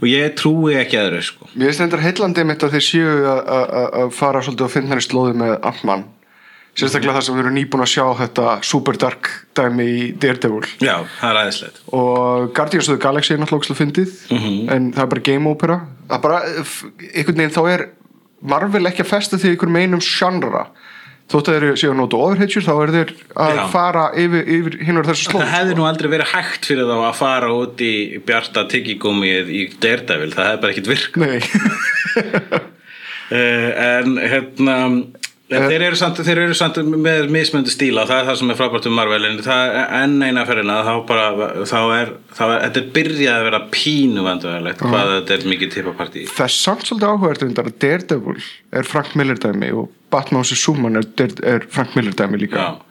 [0.00, 1.48] og ég trúi ekki aðra sko.
[1.54, 5.58] Mér finnst þetta heillandi mitt að þeir séu að- fara svolítið á fyndnari slóði með
[5.62, 6.04] Ant-Man.
[6.78, 10.62] Sérstaklega þar sem við erum nýbúin að sjá þetta Super Dark dæmi í Daredevil.
[10.78, 14.70] Já, það er aðeinslegt og Guardians of the Galaxy er náttúrulega fyndið Mhm.
[14.70, 15.80] en það er bara game opera.
[16.08, 16.84] Það bara, f-
[17.16, 17.88] einhvern veginn þá er
[18.42, 20.66] Marvel ekki að festa því einhverjum einum genre
[21.28, 23.12] þótt að þeir séu að nota overhitchur þá er þeir
[23.44, 23.62] að Já.
[23.74, 26.96] fara yfir, yfir hinn og þessu slóð Það hefði nú aldrei verið hægt fyrir þá
[26.96, 27.92] að fara út í
[28.28, 31.12] bjarta tyggigúmið í Daredevil, það hefði bara ekkit virk
[33.28, 34.76] uh, en hérna
[35.48, 38.52] en þeir, eru samt, þeir eru samt með mismöndi stíla og það er það sem
[38.52, 41.28] er frábært um Marvel en það er enn eina ferðina þá bara,
[41.68, 45.72] þá er, þá er þetta er byrjað að vera pínu vandræðilegt hvað þetta er mikið
[45.76, 48.36] tippapartí það er samt svolítið áhugavert að Daredevil
[48.80, 50.60] er Frank Miller dæmi og Batman vs.
[50.60, 52.62] Superman er, er, er Frank Miller dæmi líka.
[52.62, 52.88] Já.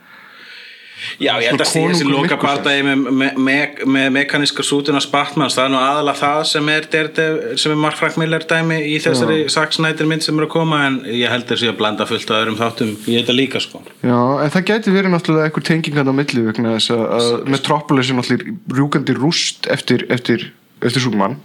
[1.21, 5.55] Já, ég held að Svona þessi loka partæði með, með, með, með mekaníska sútuna Spartmans,
[5.57, 6.87] það er nú aðalega það sem er,
[7.61, 10.81] sem er Mark Frank Miller dæmi í þessari Zack Snyder mynd sem er að koma
[10.87, 13.83] en ég held þessi að blanda fullt af öðrum þáttum í þetta líka sko.
[14.01, 18.09] Já, en það gæti verið náttúrulega einhver tengingan á milli vegna þess að, að Metropolis
[18.11, 20.49] er náttúrulega rjúkandi rúst eftir, eftir,
[20.81, 21.01] eftir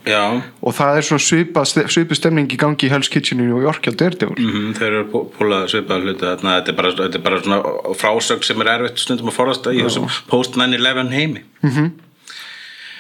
[0.09, 3.62] Já, og það er svona svipað svipa stemning í gangi í Hell's Kitchen í New
[3.64, 4.37] York hjá Daredevil.
[4.37, 6.29] Mm, þeir eru púlað svipað hluti
[6.61, 9.81] þetta er bara, þetta er bara svona frásög sem er erfitt stundum að forðast í
[9.81, 11.45] þessum post 9-11 heimi.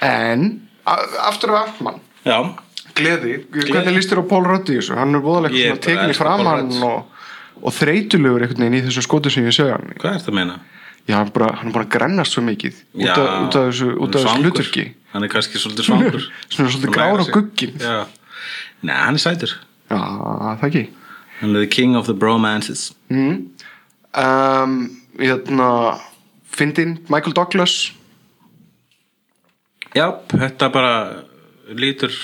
[0.02, 0.46] En
[0.88, 2.38] a- aftur af Altman Já,
[2.94, 4.26] Gleði, hvernig líst þér á
[4.72, 4.96] í þessu?
[4.98, 6.82] Hann er voðalega Ég svona bara tekin í elska Paul framann Rudd.
[6.82, 7.04] og,
[7.62, 10.38] og þreytulegur einhvern veginn í þessu skotu sem ég segja hann hvað er þetta að
[10.40, 10.58] meina?
[11.08, 13.88] Já, hann, bara, hann er bara að grennast svo mikið út Já, út af þessu,
[13.98, 14.84] út af þessu hlutverki.
[15.12, 16.26] Hann er kannski svolítið svangur.
[16.54, 17.74] Svolítið grár á gugginn.
[17.82, 18.06] Já,
[18.86, 19.56] Nei, hann er sætur.
[19.90, 20.84] Já, það ekki.
[21.40, 22.92] Hann er the king of the bromances.
[23.10, 23.50] Mm.
[24.14, 24.78] um,
[25.18, 25.68] Hérna
[26.54, 27.92] Fyndin, Michael Douglas.
[29.92, 30.94] Já, þetta bara
[31.76, 32.14] lítur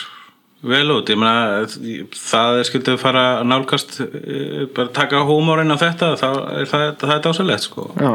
[0.64, 1.66] vel út, ég meina
[2.14, 6.70] það er skildið að fara að nálgast eh, bara taka húmórin á þetta þá er
[6.70, 7.90] það, það er dásalegt sko.
[8.00, 8.10] Já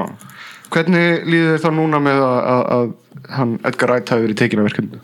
[0.73, 4.63] Hvernig líður þér þá núna með að, að, að hann Edgar Wright hafi verið tekin
[4.63, 5.03] af verkefni?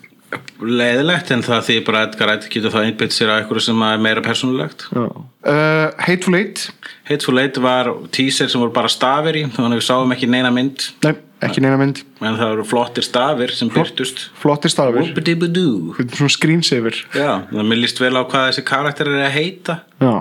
[0.60, 4.02] leiðilegt en það því bara Edgar Wright getur það einbytt sér að eitthvað sem er
[4.04, 4.86] meira persónulegt.
[4.92, 6.66] Uh, Hateful Eight?
[7.08, 10.52] Hateful Eight var teaser sem voru bara stafir í þannig að við sáum ekki neina
[10.54, 10.90] mynd.
[11.06, 11.14] Nei,
[11.48, 12.04] ekki neina mynd.
[12.20, 15.00] En það voru flottir stafir sem byrtust Flottir stafir.
[15.00, 17.00] Whoopidibidoo Svona screensaver.
[17.16, 19.82] Já, það mér líst vel á hvað þessi karakter er að heita.
[20.04, 20.14] Já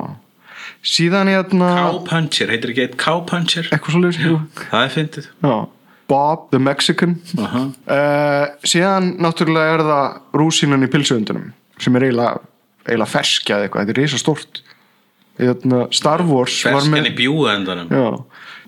[0.86, 3.66] Síðan hérna Cowpuncher, heitir ekki eitt Cowpuncher?
[3.72, 4.38] Eitthvað svolítið
[4.70, 5.28] Það er fyndið.
[6.08, 7.18] Bob the Mexican.
[7.36, 7.64] Aha.
[7.68, 12.40] uh, Síðan náttúrulega er það rúsinan í pilsuöndunum sem er eiginlega,
[12.86, 14.62] eiginlega ferskjað eitthvað, þetta er stórt
[15.38, 18.06] Hérna, Star Wars var Ferskan í bjúendanum Já.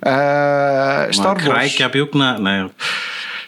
[0.00, 1.74] Uh, Star Wars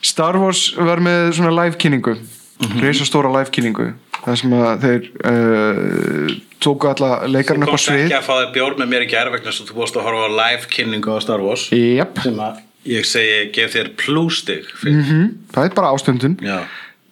[0.03, 3.05] Star Wars var með svona live kynningu mm -hmm.
[3.07, 3.93] stóra live kynningu
[4.25, 8.35] það sem að þeir uh, tóku alla leikarinn upp á komst svið ekki að fá
[8.39, 11.19] þér bjórn með mér í gerðvegna svo þú búist að horfa á live kynningu á
[11.25, 11.67] Star Wars.
[11.75, 16.63] Jep, sem að ég segi gef þér plústig mm það er bara ástöndun Já,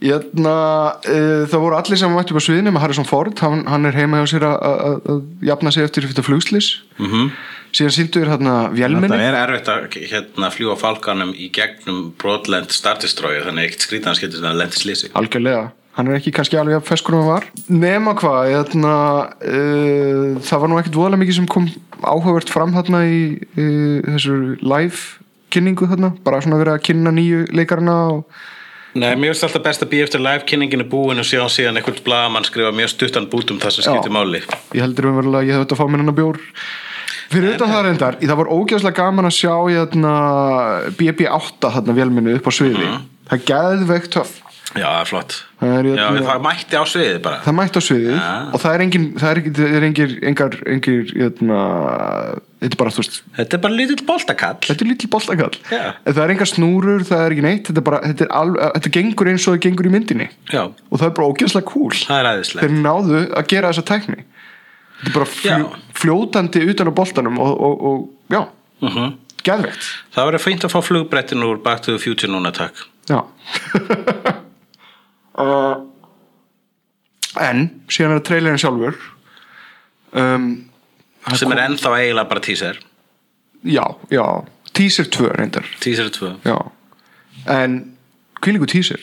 [0.01, 0.57] Jæna,
[0.97, 3.99] uh, það voru allir sem mættu upp á sviðinu með Harrison Ford, hann, hann er
[3.99, 5.11] heima hjá sér að-
[5.45, 7.33] jafna sig eftir þetta flugslis mm
[7.71, 12.73] síðan síndu þér hérna Þetta vélminni er erfitt að hérna, fljúa falkanum í gegnum brotlend
[12.75, 13.85] Star Destroyer þannig ekkert
[14.19, 17.33] skiltur þannig að lendi slísi algjörlega, hann er ekki kannski alveg jafn feskur um hann
[17.35, 17.49] var.
[17.69, 18.95] Nema hvað hérna,
[19.43, 21.67] uh, það var nú ekkert voðalega mikið sem kom
[22.01, 25.03] áhugavert fram þarna í uh, þessu live
[25.51, 28.41] kynningu þarna, bara svona verið að kynna nýju leikarina og
[28.91, 32.01] Nei, mér finnst alltaf best að býja eftir live kynninginu búin og síðan síðan einhvern
[32.03, 34.41] blagamann skrifa mjög stuttan bút um það sem skiptir máli.
[34.75, 36.41] Ég heldur um að ég hef þetta að fá mér hennar bjór.
[37.31, 40.15] Fyrir utan það reyndar, það var ógeðslega gaman að sjá hérna,
[40.99, 42.89] BB8 þarna vélminni upp á sviði.
[43.31, 44.35] Það er geðveikt töff
[44.71, 45.33] Já, það er flott.
[45.61, 47.39] Það, er, Já, hérna, það mætti á sviðið bara.
[47.43, 48.27] Það mætti á sviði Ja.
[48.55, 51.63] og það er engin það er, er engir, engar, engir hérna,
[52.63, 54.59] þetta er bara, þú veist Þetta er bara lítill boltakall.
[54.69, 55.59] Þetta er lítill boltakall.
[55.75, 55.83] Já.
[56.07, 58.93] Það er engar snúrur, það er ekki neitt þetta, er bara, þetta, er alveg, þetta
[58.99, 60.29] gengur eins og það gengur í myndinni.
[60.55, 61.97] Já, og það er bara ógeðslega cool.
[61.99, 64.25] Það er aðeinslegt þeir náðu að gera þessa tækni.
[65.01, 65.83] Þetta er bara fljó, Já.
[65.99, 68.43] fljótandi utan á boltanum og, og, og já,
[68.87, 72.77] uh geðvegt Það verður fínt að fá flugbrettin úr Back to the Future núna takk.
[73.09, 73.25] Já
[75.41, 75.83] uh,
[77.41, 78.99] en síðan er trailerin sjálfur.
[80.13, 80.51] Um,
[81.37, 82.81] sem er ennþá eiginlega bara teaser.
[83.67, 84.25] Já, já,
[84.73, 85.67] teaser 2 reyndar.
[85.81, 86.59] Teaser 2 já,
[87.47, 87.81] en
[88.41, 89.01] hvílíku teaser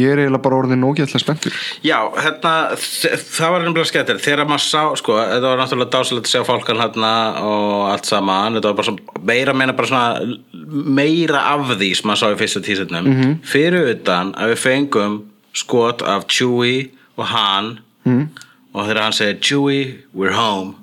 [0.00, 1.56] ég er eiginlega bara orðin ógeðslega spenntur.
[1.86, 6.34] Já, hérna, það var nefnilega skemmtir þegar maður sá, sko, þetta var náttúrulega dásalegt að
[6.34, 7.12] sjá fólkan hérna
[7.46, 8.58] og allt saman.
[8.58, 10.38] Þetta var bara svona, meira meina bara svona
[10.70, 13.36] meira af því sem maður sá í fyrsta tísernum -hmm.
[13.46, 15.18] fyrir utan að við fengum
[15.52, 18.28] skot af Chewie og Han mm.
[18.72, 20.74] og þegar hann segir Chewie, we're home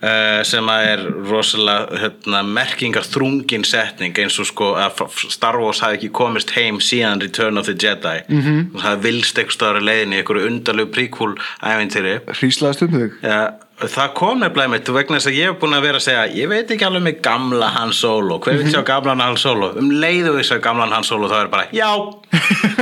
[0.00, 5.82] Uh, sem að er rosalega hérna, merkingar þrungin setning eins og sko að Star Wars
[5.84, 8.22] hafi ekki komist heim síðan Return of the Jedi.
[8.28, 8.62] Mm -hmm.
[8.78, 12.14] það hafi vilst eitthvað í leiðinni í einhverju undarlegu príkúl ævintýri.
[12.32, 13.20] Hríslaðast um þig.
[13.22, 13.42] Ja,
[13.84, 16.48] það kom nefnilega mitt vegna þess að ég hef búin að vera að segja ég
[16.48, 18.38] veit ekki alveg með gamla Han Solo.
[18.38, 19.72] Hver veit sjá gamlan Han Solo?
[19.76, 21.90] Um leiðu við sjá gamlan Han Solo þá er bara já,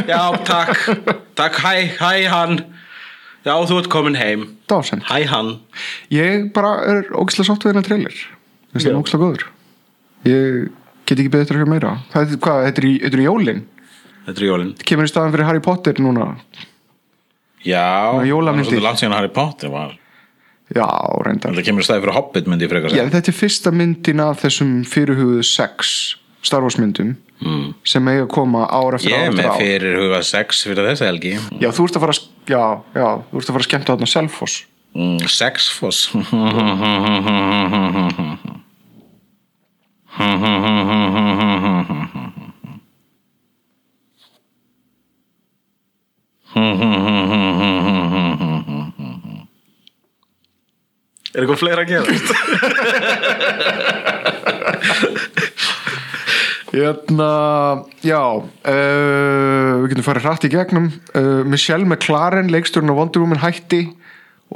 [0.07, 1.15] já takk.
[1.35, 2.61] Takk hæ, hæ Han
[3.47, 4.47] já þú ert komin heim.
[4.71, 5.55] Dásend hæ Han
[6.15, 8.19] ég bara er ógeðslega sátt við hennar trailer.
[8.73, 8.89] Þess að Já.
[8.89, 9.47] hann er ógeðslega góður.
[10.29, 10.59] Ég
[11.09, 11.95] get ekki beðið eftir að höra meira.
[12.13, 13.63] Það er, hvað, þetta er í, þetta er í jólin?
[14.27, 14.75] Þetta er jólin.
[14.91, 16.27] Kemur í staðan fyrir Harry Potter núna.
[17.65, 17.87] Já,
[18.19, 19.97] það er svolítið langt síðan Harry Potter var.
[20.69, 20.85] Já,
[21.25, 21.55] reyndar.
[21.57, 25.47] Það kemur í staði fyrir Hobbit myndi já, þetta er fyrsta myndin af þessum fyrirhuguðu
[25.49, 25.95] sex
[26.45, 27.75] Star Wars myndum mm.
[27.87, 30.85] sem eiga að koma ár eftir Ég ár er eftir með fyrir huga sex fyrir
[30.91, 32.65] þessa helgi Já, þú ert að fara að, já,
[32.99, 34.55] já, þú ert að fara að skemmta þarna Selfoss
[34.95, 36.01] mm, Sexfoss
[51.39, 52.09] Er eitthvað fleira að gera?
[56.73, 57.29] Hérna,
[58.05, 60.91] já uh, við getum farið hrætt í gegnum.
[61.17, 63.87] Uh, Michelle McLaren leikstjórn á Wonder Woman hætti.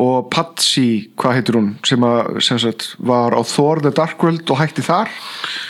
[0.01, 4.49] Og Patsy, hvað heitir hún sem, að, sem sagt, var á Thor the Dark World
[4.49, 5.11] og hætti þar.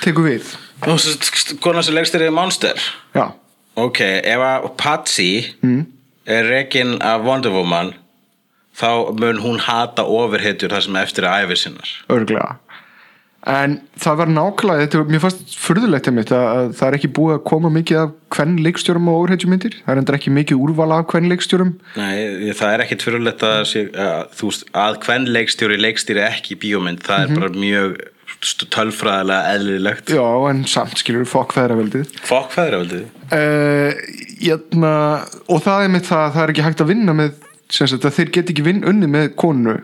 [0.05, 0.53] Tekur við.
[1.63, 2.79] Konar sem legstir er Monster.
[3.15, 3.33] Já,
[3.73, 5.87] Ok, ef að Patsy Mm.
[6.29, 7.95] er rekin af Wonder Woman
[8.77, 11.89] þá mun hún hata ofurhetjur það sem eftir er æfir sinnar.
[12.13, 12.59] Örglega
[13.51, 17.35] en það var nákvæmlega þetta, mér fannst furðulegt einmitt að, að það er ekki búið
[17.35, 21.09] að koma mikið af hvern leikstjórum og óreitjumyndir, það er endur ekki mikið úrvala af
[21.11, 23.75] hvern leikstjórum Nei, það er ekkit fyrirlegt að,
[24.07, 28.01] að, að hvern leikstjóri leikstýri ekki í bíómynd, það er bara mjög
[28.43, 30.11] tölfræðilega eðlilegt.
[30.11, 34.03] Já, en samt skilur fokk feðraveldið Fokk feðraveldið uh,
[34.43, 34.95] jötna,
[35.47, 37.35] og það er með það að það er ekki hægt að vinna með
[37.73, 39.77] sagt að þeir get ekki vinn unni með konu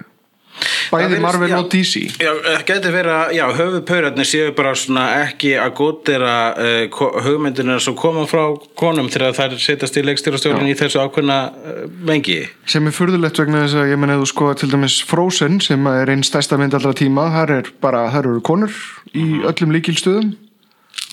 [0.92, 5.52] bæði Marvel og DC Já, það getur verið að, já, höfuðpaurarnir séu bara svona ekki
[5.60, 8.42] að gótira uh, hugmyndina sem koma frá
[8.78, 12.40] konum þegar þær setjast í leikstýrastjórn í þessu ákveðna uh, mengi.
[12.68, 16.12] Sem er furðulegt vegna þess að ég menn eða sko til dæmis Frozen sem er
[16.12, 18.74] einn stærsta mynd allra tíma þar er bara, þar eru konur
[19.14, 20.34] í öllum líkilstöðum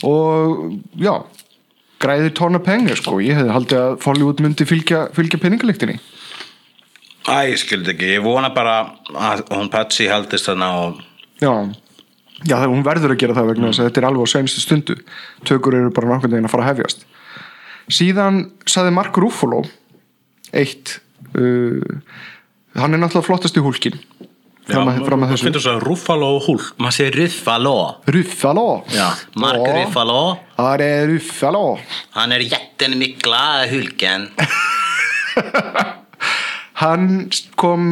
[0.05, 1.15] og já
[2.01, 3.19] græðir tóna pengar sko.
[3.23, 5.97] Ég hefði haldið að Hollywood myndi fylgja, fylgja peningaliktinni
[7.25, 8.75] Æ, ég skildi ekki, ég vona bara
[9.17, 10.99] að hún Patsy haldist þarna og
[11.41, 11.49] já,
[12.45, 14.61] já það, hún verður að gera það vegna þess að þetta er alveg á senstu
[14.61, 14.97] stundu.
[15.49, 17.07] Tökur eru bara nákvæmlega að fara að hefjast.
[17.95, 19.63] Síðan saði Mark Ruffalo
[20.55, 20.99] eitt
[21.33, 21.81] uh,
[22.77, 23.97] hann er náttúrulega flottast í húlkin
[24.69, 25.47] að, að þessu.
[25.49, 27.75] Finnst svo Ruffalo og Hulk maður segir Ruffalo.
[28.09, 28.69] Ruffalo.
[28.93, 29.09] Já,
[29.41, 29.75] Mark Ja.
[29.81, 30.21] Ruffalo.
[30.55, 31.65] Það er Ruffalo.
[32.17, 34.29] Han är jättemycket Hulken
[36.81, 37.83] Hann kom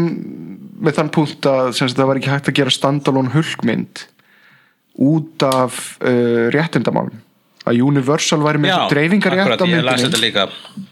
[0.83, 4.07] með þann punkt að það var ekki hægt að gera standalone hulkmynd
[5.03, 7.21] út af uh, réttindamálum.
[7.63, 10.89] Að Universal væri með dreifingarétt á ég las þetta myndinni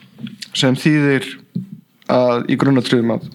[0.56, 1.28] sem þýðir
[2.12, 3.28] að í grunnatriðum að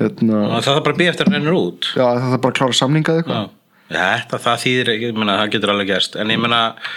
[0.00, 1.88] etna, það er bara að býja eftir að rennur út.
[1.92, 3.46] Já, það er bara að klára samningað eitthvað.
[3.88, 6.18] Já, þetta, það þýðir ekki, það getur alveg gerst.
[6.20, 6.90] En ég meina uh,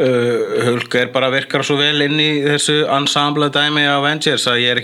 [0.00, 4.72] Hulk er bara virkar svo vel inn í þessu ensemble dæmi á Avengers að ég
[4.72, 4.80] er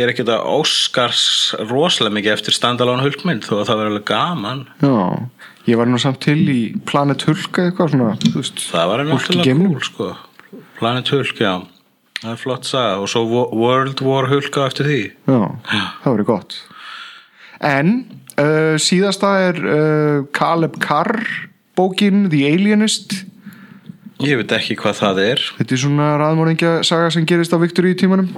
[0.00, 1.24] er ekkit að Oscars
[1.70, 4.62] rosalega mikið eftir standalone Hulkmynd þó að það verður alveg gaman.
[4.80, 4.96] Já,
[5.70, 9.84] ég var nú samt til í Planet Hulk eitthvað svona veist, það var náttúrulega cool
[9.90, 10.10] sko.
[10.80, 11.54] Planet Hulk, já.
[12.20, 12.96] Það er flott saga.
[13.00, 15.00] Og svo Wo- World War Hulk eftir því.
[15.28, 15.40] Já,
[16.02, 16.56] það verið gott.
[17.60, 17.92] En
[18.40, 21.14] uh, síðasta er uh, Caleb Carr
[21.76, 23.14] bókin The Alienist
[24.26, 25.44] ég veit ekki hvað það er.
[25.58, 28.28] Þetta er svona raðmóringja saga sem gerist á Victory tímanum.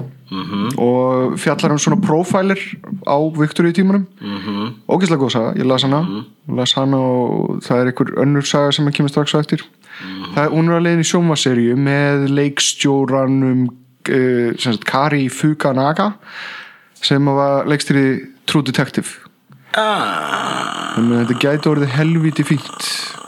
[0.53, 0.79] -hmm.
[0.79, 2.59] og fjallar um svona profiler
[3.07, 4.07] á Victory tímanum.
[4.21, 4.73] Mm -hmm.
[4.89, 6.25] Ógeðslega góð saga, ég las hana.
[6.49, 9.63] Las hana og það er einhver önnur saga sem að kemur strax á eftir.
[10.35, 13.69] Það, hún er leiðin í sjómaserju með leikstjóranum
[14.11, 16.13] uh, sagt Kari Fukanaga
[17.03, 19.09] sem var leikstýri True Detective.
[19.75, 23.22] Ah, þetta gæti orðið helviti fínt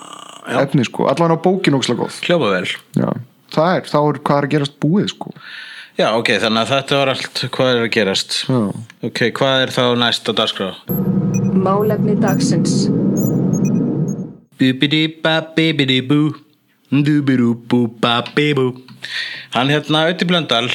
[0.45, 2.19] efni sko, allan á bókin ógeðslega góð.
[2.27, 2.67] Hljópa vel.
[2.99, 3.09] Já,
[3.55, 5.33] það er, þá er hvað er að gerast búið sko.
[5.95, 8.39] Já, ok, þannig að þetta var allt hvað er að gerast.
[8.51, 8.61] Já,
[9.09, 10.71] ok, hvað er þá næst á dagskrá?
[11.55, 12.89] Málefni dagsins.
[14.59, 16.21] Bubidi-ba-bibidi-bú
[16.95, 18.69] Dubidú-bú-ba-bibú
[19.55, 20.69] Hann hérna Ötti Blöndal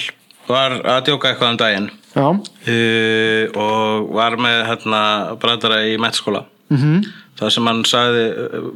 [0.49, 1.89] var að djóka eitthvað um daginn.
[2.09, 5.01] Já, uh, og var með hérna
[5.41, 6.95] brandara í mennskóla mm Mhm.
[6.95, 7.05] -hmm.
[7.39, 8.23] það sem hann sagði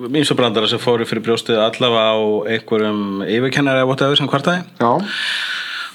[0.10, 2.18] mýmsa brandara sem fóru fyrir brjóstið allavega á
[2.54, 4.92] einhverjum yfirkennari eða whatever sem kvartaði já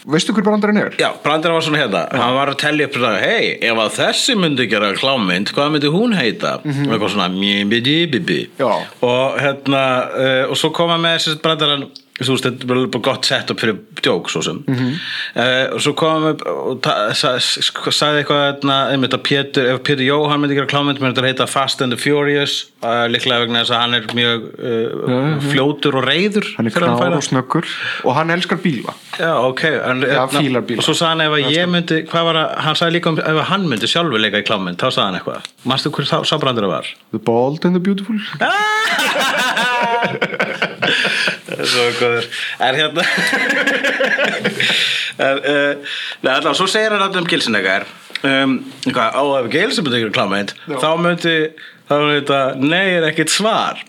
[0.08, 0.94] Veistu hver brandarinn er?
[0.96, 4.36] Já, brandara var svona hérna hann var að tellja upp svona, hei, ef að þessi
[4.40, 8.70] myndi gera klámynd, hvað myndi hún heita og eitthvað svona mjibidi-bibi Já.
[9.02, 9.82] og hérna
[10.16, 11.84] uh, og svo koma með þessi brandaran
[12.26, 14.58] þú veist, þetta er bara gott sett upp fyrir djók svo sem.
[14.66, 16.82] Uh, og svo koma með og
[17.14, 21.14] sa- sk- sagði eitthvað hérna, einmitt að Pétur, ef Pétur Jóhann myndi gera klámynd myndi
[21.20, 22.54] þetta heita Fast and the Furious.
[22.82, 27.10] Uh, líklega vegna þess að hann er mjög uh, fljótur og reyður Hann er fær
[27.16, 27.66] og snöggur.
[28.06, 30.78] Og hann elskar bíla Já, ok en, Já, hérna, fílar bíla.
[30.78, 33.48] Og svo sagði hann ef að ég myndi að, hann sagði líka um ef að
[33.50, 35.42] hann myndi sjálfur leika í klámynd, þá sagði hann eitthvað.
[35.72, 36.86] Manstu hver sá- sá brandur það var?
[37.10, 38.14] The Bald and the Beautiful
[41.58, 42.28] Svo góður.
[42.62, 43.02] En hérna
[45.18, 45.74] en, uh,
[46.22, 47.86] Nei, allavega, svo segir hann alltaf um gilsinlegar
[48.22, 48.58] um,
[48.94, 51.36] á gilsin myndi ykkur klámynd þá myndi
[51.88, 53.82] þá myndi þetta, nei, er ekkert svar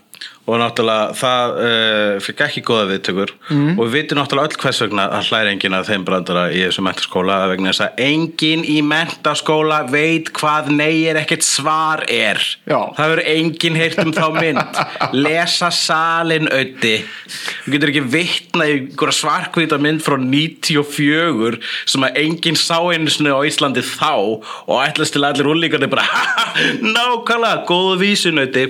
[0.50, 3.34] og náttúrulega það uh, fikk ekki góða viðtökur.
[3.50, 3.72] Mm.
[3.78, 6.86] og við vitum náttúrulega öll hvers vegna að hlæra enginn að þeim brandara í þessu
[6.86, 12.42] mentaskóla vegna þess að enginn í mentaskóla veit hvað nei er ekkert svar er.
[12.70, 12.80] Já.
[12.98, 14.82] það verður enginn heyrt um þá mynd.
[15.16, 16.98] Lesa salin ötti
[17.30, 23.12] þú getur ekki vitna í einhverja svarkvita mynd frá 94 sem að enginn sá einu
[23.12, 26.06] sinni á Íslandi þá og ætlast til allir úlíkarnir bara
[26.96, 28.66] nákvæmlega, góðu vísunöti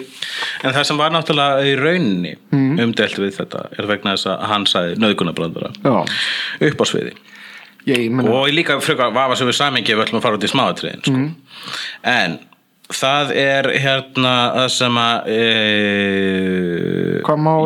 [0.64, 2.80] en það sem var náttúrulega í rauninni Mm.
[2.84, 5.95] umdelt við þetta er vegna þess að hann sagði nöðgunabrandara Já,
[6.70, 7.13] upp á sviði.
[7.88, 10.51] Ég meina og líka frekar vafa sem við samingi við ætlum að fara út í
[10.51, 11.24] smáatriðin sko.
[12.03, 12.39] en
[12.89, 15.39] það er hérna það sem að e,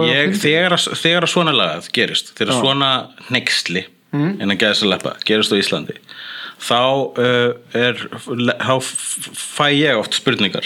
[0.10, 2.90] ég, þegar, að- þegar að svona lagað gerist þegar svona
[3.34, 4.34] nexli mm.
[4.44, 5.96] en að geða sér leppa gerist á Íslandi
[6.64, 6.80] þá
[7.20, 7.98] uh, er
[8.64, 10.64] þá fæ ég oft spurningar.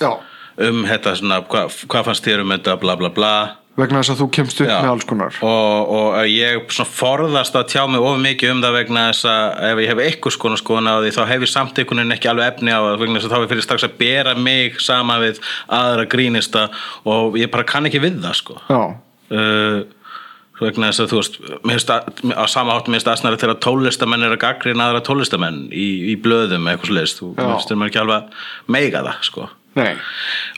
[0.00, 0.14] Já,
[0.58, 3.34] um þetta svona hvað hva fannst þér um þetta bla bla bla.
[3.74, 4.76] Vegna þess að þú kemst upp Já.
[4.84, 5.38] með alls konar.
[5.42, 9.64] Og, og að ég forðast að tjá mig of mikið um það vegna þess að
[9.72, 12.30] ef ég hef eitthvað skona skoðun á því þá hef ég samt einhvern veginn ekki
[12.30, 15.16] alveg efni á það vegna þess að þá er fyrir strax að bera mig sama
[15.24, 15.40] við
[15.80, 16.62] aðra grínista
[17.02, 18.60] og ég bara kann ekki við það sko.
[19.34, 19.82] Uh,
[20.62, 21.20] vegna þess að þú
[21.66, 25.64] veist að- á sama hátt mér finnst aðsnara þegar tólistamenn eru að gaggrina aðra tólistamenn
[25.74, 29.48] í, í blöðum eitthvað svo leiðist þú finnst þeim ekki alveg að meiga það sko
[29.78, 29.92] nei.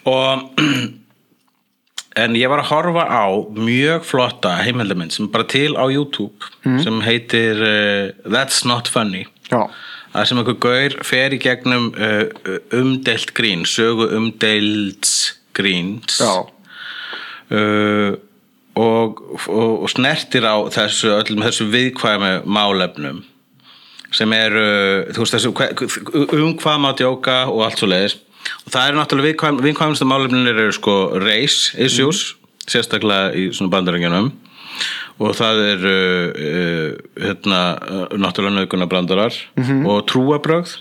[0.08, 0.62] Og
[2.22, 6.80] en ég var að horfa á mjög flotta heimildamind sem er bara til á YouTube
[6.84, 9.26] sem heitir uh, That's Not Funny.
[9.50, 9.68] Já,
[10.14, 12.28] það sem einhver gaur fer í gegnum uh,
[12.76, 16.20] umdelt grín sögu umdelts gríns.
[17.46, 18.16] Uh,
[18.76, 23.22] og, og, og snertir á þessu, öllum þessu viðkvæmu málefnum
[24.14, 24.62] sem eru
[26.36, 28.18] um hvað má djóka og allt svo leiðis
[28.64, 32.34] og það eru náttúrulega viðkvæm, viðkvæmstu málefnir eru sko race issues
[32.66, 34.32] sérstaklega í svona bandarengjunum
[35.22, 36.88] og það eru uh,
[37.22, 39.38] hérna, uh, náttúrulega nöðgunabrandarar
[39.86, 40.74] og trúabrögð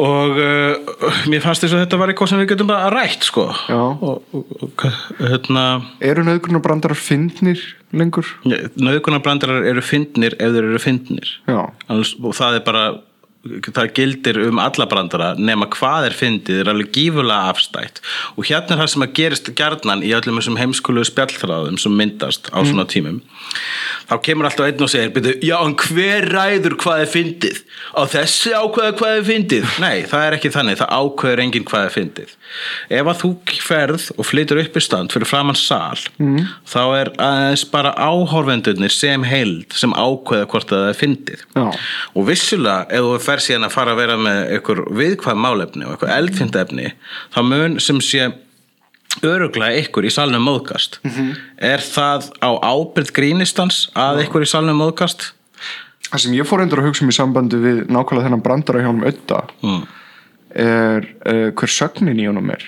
[0.00, 3.44] og uh, mér fannst þess að þetta var eitthvað sem við getum bara rætt sko.
[3.74, 4.86] Og, og,
[5.20, 5.64] hérna
[6.00, 7.60] eru nöðgrunnar brandarar fyndnir
[7.92, 8.26] lengur?
[8.46, 11.34] nöðgunabrandarar eru fyndnir ef þeir eru fyndnir.
[11.52, 12.86] Og það er bara
[13.40, 18.02] það gildir um alla brandara nema hvað er fyndið er alveg gífulega afstætt.
[18.36, 22.50] Og hérna er það sem að gerist gjarnan í öllum þessum heimskulu spjallþráðum sem myndast
[22.52, 23.22] á svona tímum.
[24.10, 27.62] Þá kemur alltaf einn og segir byrju, já en hver ræður hvað er fyndið?
[27.96, 29.72] Á þessi ákveða hvað er fyndið?
[29.86, 32.36] Nei það er ekki þannig, það ákveður enginn hvað er fyndið.
[33.00, 33.32] Ef að þú
[33.62, 36.40] ferð og flytur upp í stand fyrir framann sal mm.
[36.68, 41.44] þá er aðeins bara áhorfendurnir sem heild sem ákveða hvort það er fyndið
[43.30, 46.94] Fer síðan að fara að vera með einhver viðkvæm málefni og eitthvað eldfindefni
[47.34, 48.30] þá mun sem sé
[49.26, 51.30] öruglega ykkur í salnum móðgast -hmm.
[51.56, 55.32] er það á ábyrð grínistans að ykkur í salnum móðgast
[56.10, 58.90] það sem ég fór endur að hugsa um í sambandi við nákvæmlega þennan brandara hjá
[58.90, 59.82] honum Ödda mm.
[60.66, 62.66] er uh, hver sögnin í honum er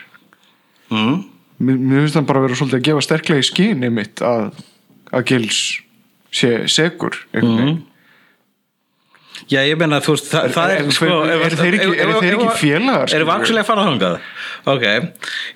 [0.93, 1.25] Mm.
[1.57, 4.51] mér, mér finnst hann bara vera svolítið að gefa sterklega í skini mitt að,
[5.09, 5.61] að Gils
[6.33, 7.79] sé segur einhvern veginn
[9.51, 12.13] Já, ég meina, þú veist, það, það er En- sko, ef- eru þeir ekki- eru
[12.13, 13.27] ekki félagar, Eru skilur?
[13.27, 14.19] við actually að fara þangað?
[14.73, 14.83] Ok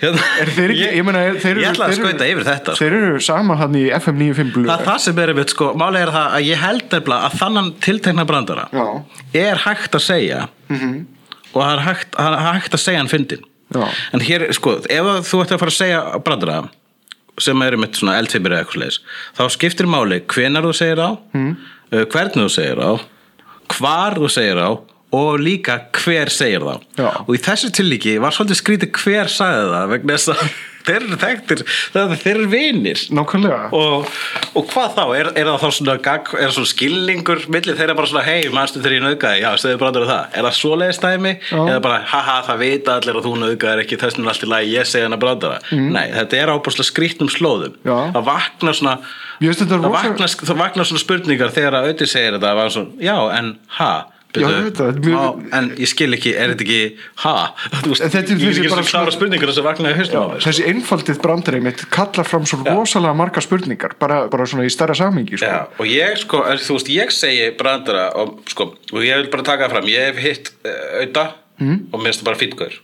[0.01, 2.75] hérna, Er þeir ekki, ég, meina, þeir eru, Ég ætla að eru- skauta yfir þetta
[2.75, 2.85] sko.
[2.85, 5.73] Þeir eru saman hann í FM 95 Blue Það er það sem er einmitt, sko,
[5.75, 9.05] málega er það að ég held nefnilega að þannan tiltekna brandara Já.
[9.35, 11.07] er hægt að segja -hmm.
[11.55, 13.89] og það er hægt, er hægt að segja hann fyndin Já.
[14.13, 16.69] en hér, sko, ef þú ætti að fara að segja brandara
[17.39, 19.01] sem er einmitt svona eldfimir eða eitthvað slegis
[19.37, 21.57] þá skiptir máli hvenar þú segir á mm.
[22.09, 22.99] hvernig þú segir á
[23.75, 24.71] hvar þú segir á
[25.17, 27.11] og líka hver segir þá Já.
[27.25, 30.57] og í þessu tillíki var svolítið skrítið hver sagði það vegna þess að
[30.87, 31.63] þeir eru þekktir
[32.23, 33.03] þeir eru vinir.
[33.17, 33.59] Nákvæmlega.
[33.77, 34.07] Og,
[34.57, 38.11] og hvað þá, er, er það þá svona, gag, er svona skilningur millir þeirra bara
[38.11, 41.35] svona, hei, mannstu þegar ég nauðgæði já, stöðu brandur það, er það svoleiðis dæmi?
[41.51, 41.61] Já.
[41.67, 44.73] eða bara, haha, það vita allir að þú nauðgæðir ekki þess vegna allt í lagi,
[44.77, 47.77] ég segi hana brandara nei, þetta er ábúrslega skrýtnum slóðum.
[47.83, 47.89] Mm.
[47.91, 47.97] Já.
[48.17, 48.97] það vaknar svona
[49.41, 53.01] það rosa- vaknar, það vaknar svona spurningar þegar að auðvitað segir þetta, það var svona,
[53.05, 53.93] já, en ha
[54.37, 56.81] Já, ég veit það, mjög- má- en ég skil ekki, er þetta ekki
[57.23, 57.35] ha,
[57.87, 60.25] veist, þetta er er ekki bara klára spurningar þess að vakna í mér, sko.
[60.45, 64.95] Þessi einfaldið brandari mitt kallar fram svo rosalega marga spurningar bara, bara svona í stærra
[64.99, 65.47] samhengi sko.
[65.47, 69.31] Já, og ég sko, er, þú veist, ég segi brandara og sko, og ég vil
[69.33, 72.77] bara taka það fram ég hef hitt uh, auða og mér finnst það bara fýtgur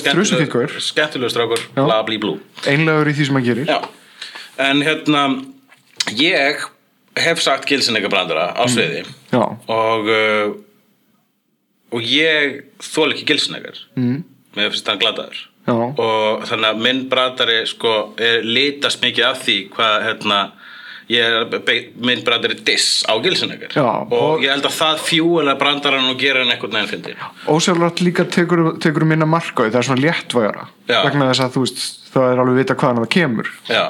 [0.00, 3.66] skemmtilegur strákur, bla blí blú Einlegur í því sem hann gerir.
[3.68, 3.80] Já,
[4.60, 5.22] en hérna
[6.16, 6.64] ég
[7.24, 9.04] hef sagt gilsinleika brandara á sviði.
[9.32, 10.58] Já, og uh,
[11.94, 14.18] og ég þól ekki gilsinleikar mm.
[14.56, 15.74] mér finnst hann gladaður Já.
[15.74, 17.94] og þannig að minn brandari sko
[18.46, 20.40] litast mikið af því hvað hérna
[21.10, 26.44] minn brandari diss á gilsinleikar og, og- ég held að það fjúlega brandaran og gera
[26.44, 27.16] hann einhvern veginn fyndi
[27.50, 30.68] ósjálfrátt líka tekur, tekur minna marka það er svona léttvægara.
[30.90, 31.82] Vegna þess að þú veist
[32.14, 33.50] það er alveg vita hvaðan það kemur.
[33.70, 33.84] Já,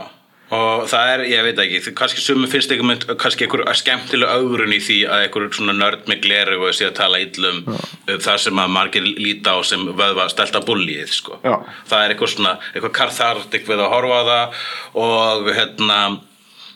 [0.50, 4.74] og það er, ég veit ekki, kannski sumum finnst ekki mynd, kannski einhver skemmtileg augrun
[4.74, 8.40] í því að einhver svona nörd með gleru og sé að tala illum um það
[8.46, 11.38] sem að margir líta á sem vöðva stelta bullið, sko.
[11.46, 11.54] Já.
[11.92, 14.60] Það er eitthvað svona, eitthvað karþartik við að horfa á það
[15.06, 16.00] og hérna,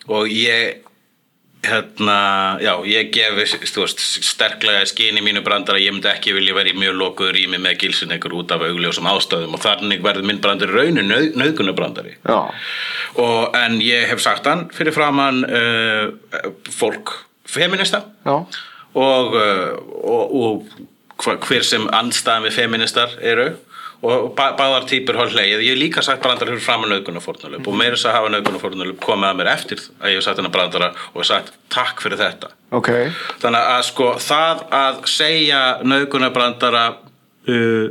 [0.07, 0.85] og ég,
[1.64, 2.16] hérna,
[2.62, 6.76] já, ég gefi, þú veist, sterklega skini mínu brandara, ég myndi ekki vilja vera í
[6.78, 9.56] mjög lokuður rými með gilsin einhver út af augljósum ástæðum.
[9.56, 12.16] Og þannig verður minn brandari raunin nöð, nöðgunabrandari
[13.20, 16.08] og, en ég hef sagt hann fyrir framann uh,
[16.70, 17.12] fólk
[17.46, 18.04] feminista.
[18.94, 20.34] Og, uh, og,
[21.24, 23.52] og hver sem andstæðan við feministar eru
[24.03, 27.97] og báðar típur hálf leið ég hef líka sagt brandara fyrir framann nöðgunarfórnulöp og meira
[27.97, 31.28] þess að hafa nöðgunarfórnulöp komið að mér eftir að ég hef sagt hennar brandara og
[31.28, 32.53] sagt takk fyrir þetta.
[32.74, 32.90] Ok.
[33.42, 37.86] Þannig að sko það að segja nöðgunarbrandara uh,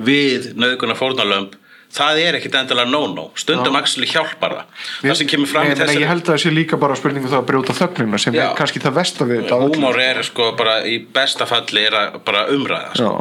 [0.00, 1.58] við nöðgunarfórnulöp
[1.90, 3.26] það er ekkit endilega no-no.
[3.38, 4.84] Stundum actually hjálpar það.
[5.02, 7.40] Það sem kemur fram í þessari ég held að það sé líka bara spurningu það
[7.40, 8.44] að brjóta þögnina sem Já.
[8.44, 9.74] er kannski það við þetta af öllu.
[9.74, 13.12] húmor er sko bara í besta falli er að bara umræða sko.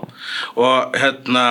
[0.61, 1.45] og hérna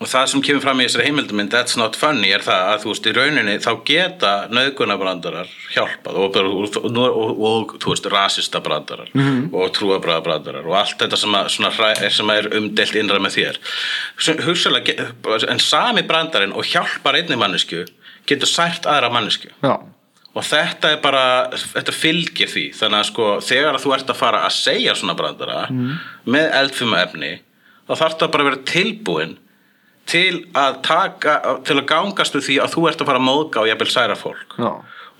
[0.00, 2.92] og það sem kemur fram í þessari heimilduminn that's not funny er það að þú
[2.92, 8.62] veist í rauninni þá geta nöðgunabrandarar hjálpað og, og, og, og, og þú veist rasista
[8.64, 9.50] brandarar -hmm.
[9.52, 13.60] og trúabræðabrandarar og allt þetta sem, að, svona, er, sem er umdelt innra með þér.
[14.46, 15.06] Hugsalega,
[15.48, 17.84] en sami brandarinn og hjálpar einni mannesku
[18.26, 19.76] getur sært aðra mannesku Já,
[20.34, 22.72] og þetta er bara, þetta fylgir því.
[22.72, 25.68] Þannig að sko þegar að þú ert að fara að segja svona brandara
[26.24, 27.40] með eldfima efni
[27.88, 29.38] þá þarf það bara að vera tilbúin
[30.10, 31.36] til að taka
[31.66, 34.18] til að gangast við því að þú ert að fara að móðga og jafnvel særa
[34.18, 34.56] fólk.
[34.58, 34.70] Já,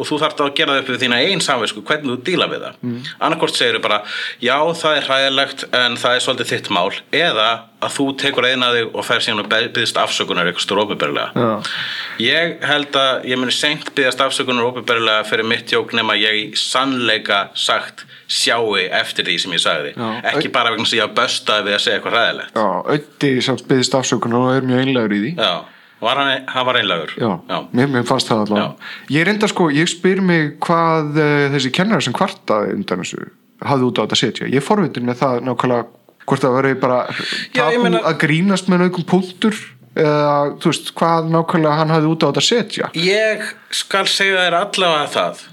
[0.00, 2.66] og þú þarft að gera það upp við þína einn samvisku hvernig þú díla við
[2.66, 3.00] það mm.
[3.26, 4.02] annarkvort segir bara,
[4.42, 6.88] já það er hræðilegt en það er svolítið þitt mál
[7.20, 11.30] eða að þú tekur eina þig og fer síðan og byggðist afsökunar eitthvað stór opinberlega
[11.32, 11.72] Já.
[12.20, 17.46] ég held að ég muni seint byggðast afsökunar opinberlega fyrir mitt jók nema ég sannleika
[17.56, 20.08] sagt sjáu eftir því sem ég sagði Já.
[20.34, 24.00] ekki bara vegna sem ég að böstaði við að segja eitthvað já, Öddi samt byggðist
[24.00, 25.52] afsökun og er mjög einlegur í því já,
[26.00, 27.30] var hann, hann var einlegur Já,
[27.76, 28.90] Mér, mér fannst það allavega.
[29.12, 33.26] Ég reynda sko, ég spyr mig hvað uh, þessi kennar sem kvartaði undan þessu
[33.60, 34.48] hafði út á þetta setja.
[34.48, 35.84] Ég forvitin með það nákvæmlega
[36.30, 36.98] hvort það veri bara
[37.56, 39.56] Já, meina- að grínast með naukum punktur
[40.00, 42.90] eða þú veist, hvað nákvæmlega hann hafði út á þetta setja.
[42.96, 45.46] Ég skal segja þér allavega það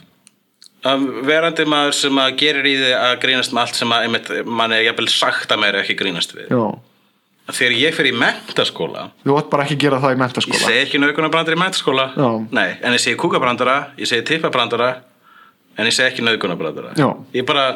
[0.87, 4.29] að verandi maður sem að gerir í því að grínast með allt sem að einmitt,
[4.45, 6.47] mann er jafnvel sagt að mér ekki grínast við.
[6.53, 6.67] Já,
[7.51, 10.63] þegar ég fer í mentaskóla þú átt bara ekki að gera það í ég mentaskóla
[10.63, 12.07] segi ekki nauðgunarbrandari í mentaskóla.
[12.51, 14.89] Nei, en ég segi kúkabrandara ég segi tippabrandara
[15.77, 17.11] en ég segi ekki nauðgunarbrandara Já.
[17.37, 17.69] ég bara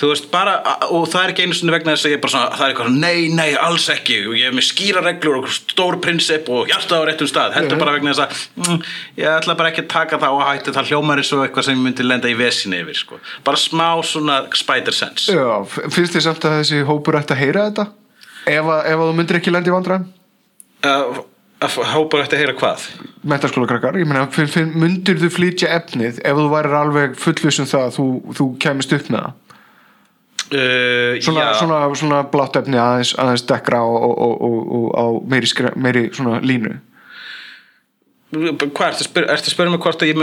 [0.00, 0.54] þú veist bara,
[0.94, 2.94] og það er ekki einu sinni vegna þess að ég bara svona, það er eitthvað,
[3.02, 7.02] nei, nei, alls ekki og ég hef með skýra reglur og stór prinsip og hjarta
[7.02, 7.82] á réttum stað, heldur Já.
[7.82, 8.80] bara vegna þess að mm,
[9.20, 11.76] ég ætla bara ekki að taka það og hætti það hljómar eins og eitthvað sem
[11.76, 16.28] ég myndi lenda í vesinni yfir, sko, bara smá svona spider sense Já, finnst þið
[16.30, 17.90] samt að þessi hópur ætti að heyra þetta?
[18.48, 20.08] Ef, að, þú myndir ekki lendi vandræðum?
[20.86, 21.20] uh,
[21.92, 22.86] hópar eftir að heyra hvað?
[23.28, 24.26] Mentaskóla krakkar, ég meina
[24.80, 28.06] myndir þú flytja efnið ef þú værir alveg fullvissum það að þú,
[28.38, 29.38] þú kemist upp með það?
[30.50, 35.06] Uh, svona, svona, svona blátt efni aðeins, aðeins dekkra og, og, og, og, og á
[35.30, 36.08] meiri, meiri
[36.42, 36.72] línu
[38.30, 40.18] Hvað, ertu að spyrja, ertu að spyrja mig hvort að ég,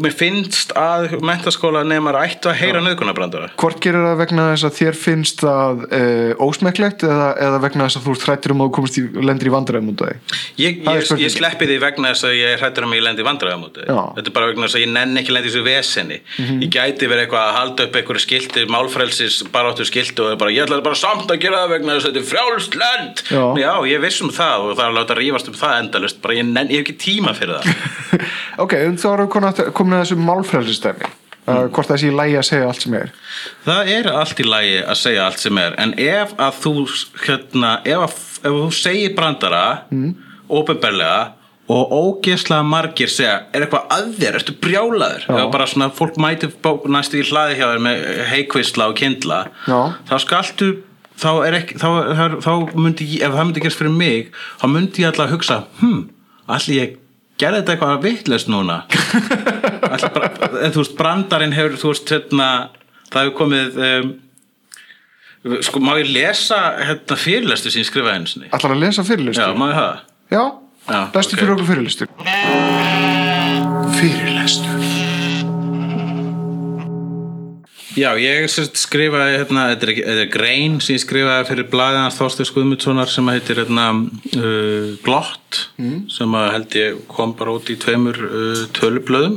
[0.00, 3.50] mér finnst að mentaskóla nefnir ættu að heyra nöðgunarbrandara?
[3.60, 6.00] hvort gerir það vegna þess að þér finnst það e,
[6.40, 9.50] ósmekklegt eða, eða vegna þess að þú ert hrættur um að þú komist í, lendir
[9.50, 10.16] í vandræðum út af því
[10.62, 13.66] Ég, ég, ég sleppi því vegna þess að ég hrættur um að ég lendi vandræðum
[13.68, 14.00] út Já.
[14.16, 16.60] Þetta er bara vegna þess að ég nenni ekki lendi í þessu vesenni Mhm.
[16.62, 20.62] Ég gæti verið eitthvað að halda upp einhverju skilti, málfrelsis, baráttu skilti og bara, ég
[20.64, 23.44] ætla bara samt að gera það vegna þess að þetta er frjálst lend Já.
[23.60, 24.94] Já, ég viss um það og það er
[27.56, 31.10] að það ekki fyrir það ok, en þá erum við komin að- að þessu málfrælsistæmi
[31.46, 31.70] mm.
[31.74, 33.12] hvort það sé í lægi að segja allt sem er
[33.66, 36.74] Það er allt í lagi að segja allt sem er en ef að þú
[37.26, 40.10] hérna, ef, að, ef þú segir brandara mm.
[40.50, 41.20] óbyrberlega
[41.70, 45.34] og ógeðslega margir segja er eitthvað að þér, ertu brjálaður Já.
[45.38, 46.50] ef bara svona fólk mæti
[46.90, 49.78] næstu í hlaði hjá þér með heikvisla og kindla Já.
[50.10, 50.70] þá skaltu
[51.20, 54.66] þá er ekki, þá, þá, þá myndi ég, ef það myndi gerast fyrir mig þá
[54.72, 56.02] myndi ég alltaf að hugsa hm,
[56.50, 56.98] allir ég
[57.40, 58.80] gerði þetta eitthvað vitlaust núna
[60.14, 60.30] bara,
[60.66, 62.48] en þú veist, brandarinn hefur, þú veist, hérna
[63.10, 64.10] það hefur komið um,
[65.64, 69.08] sko, má ég lesa hérna fyrirlestu sem ég skrifaði einu sinni Ætlar að lesa já,
[69.12, 69.56] fyrirlestur?
[69.60, 70.02] má ég það?
[70.36, 70.42] Já,
[70.90, 71.40] Já, bestu ok.
[71.42, 72.08] fyrir okkur fyrirlestur
[78.00, 83.28] Já, ég skrifaði hérna, þetta er, grein sem ég skrifaði fyrir blaðiðans Þorsteins Guðmundssonar sem
[83.28, 85.58] heitir hérna uh, Glott
[86.08, 89.36] sem að held ég kom bara út í tveimur uh, tölublöðum.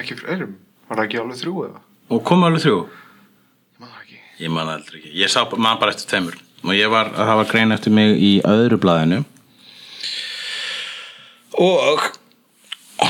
[0.00, 0.56] Ekki fyrir eirum,
[0.88, 1.82] var það ekki alveg þrjú eða?
[2.12, 2.80] og kom alveg þrjú.
[2.82, 4.18] Ég man það ekki.
[4.42, 5.14] Ég man aldrei ekki.
[5.22, 6.40] Ég sá man bara eftir tveimur.
[6.62, 9.22] Og ég var, það var grein eftir mig í öðru blaðinu.
[11.62, 12.10] Og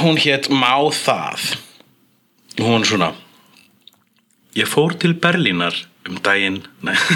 [0.02, 1.52] hún hétt Má það.
[2.60, 3.14] Hún svona
[4.52, 5.72] Ég fór til Berlínar
[6.08, 6.58] um daginn.
[6.84, 6.92] Nei.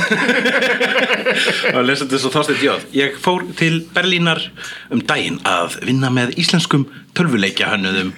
[2.96, 4.40] Ég fór til Berlínar
[4.94, 6.86] um daginn að vinna með íslenskum
[7.18, 8.14] tölvuleikja hönnuðum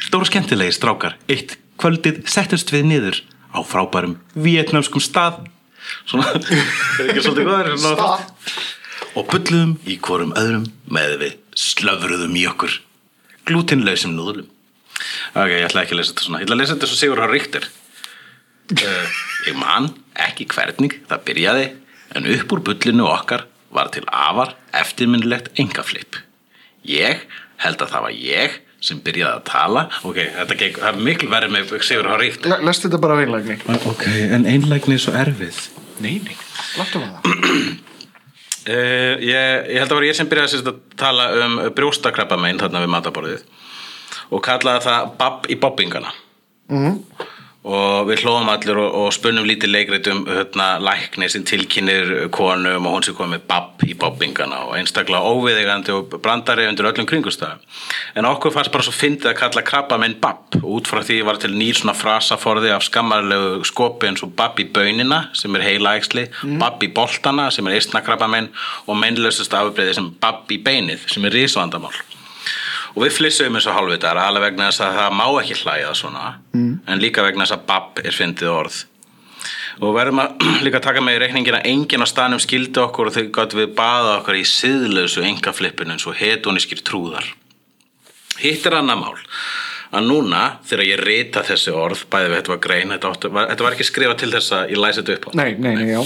[0.00, 1.16] Stóra skemmtilegi strákar.
[1.30, 3.22] Eitt kvöldið settust við niður
[3.54, 5.44] á frábærum vietnamskum stað.
[6.08, 6.26] Svona,
[7.00, 7.74] er ekki svolítið góður?
[7.80, 8.24] Stað.
[9.16, 12.80] Og bulluðum í hvorum öðrum með við slöfruðum í okkur.
[13.48, 14.48] Glútinlausum núðlum.
[15.32, 16.40] Ok, ég ætla ekki að lesa þetta svona.
[16.40, 17.79] Ég ætla að lesa þetta svo Sigur Hár Ríkter uh,
[18.78, 19.90] Ég man
[20.20, 21.66] ekki hvernig það byrjaði
[22.18, 26.18] en upp úr bullinu okkar var til afar eftirminnilegt engaflip
[26.86, 27.24] Ég
[27.60, 29.82] held að það var ég sem byrjaði að tala.
[30.08, 33.18] Ok, þetta gekk, það er miklu verið með Sigur Hár Ríkter Le- Lestu þetta bara
[33.18, 33.56] af einlægni.
[33.90, 35.58] Ok, en einlægni er svo erfið.
[36.00, 36.36] Nei, nei,
[36.78, 37.86] láttu maður það
[38.70, 42.82] Uh, ég, ég held að var ég sem byrjaði að tala um brjóstakrabba megin þarna
[42.84, 43.44] við mataborðið
[44.36, 46.10] og kallaði það babb í bobbingana
[47.60, 52.86] og við hlóðum allir og, og spunnum lítið leikrit um hérna, lækni sem tilkynir konum
[52.88, 57.60] og hún sem komið babb í bobbingana og einstaklega óviðigandi og brandari undir öllum kringustæðum
[58.16, 61.40] en okkur fannst bara svo fyndið að kalla krabba minn babb út frá því var
[61.42, 66.30] til nýr svona frasaforði af skammarlegu skopi eins og babb í bönina sem er heilaæksli,
[66.60, 68.48] babb í boltana sem er eistna krabba minn
[68.86, 71.92] og mennlausast afbreyði sem babb í beinið sem er risvandamál
[72.94, 76.24] og við flissum eins og hálfvitar alveg vegna þess að það má ekki hlæja svona
[76.52, 76.72] mm.
[76.86, 78.78] en líka vegna þess að babb er fyndið orð.
[79.80, 83.24] Og verðum að líka taka með í reikningina enginn á staðnum skildi okkur og þau
[83.38, 87.26] gáttu við baða okkur í siðlausu engaflippinu eins og hedonískir trúðar.
[88.40, 89.18] Hitt er annað mál
[89.90, 93.48] að núna þegar ég rita þessi orð bæði við þetta var grein þetta, áttu, var,
[93.50, 95.96] þetta var ekki skrifa til þess að ég læsi þetta upp á Nei, nei, nei,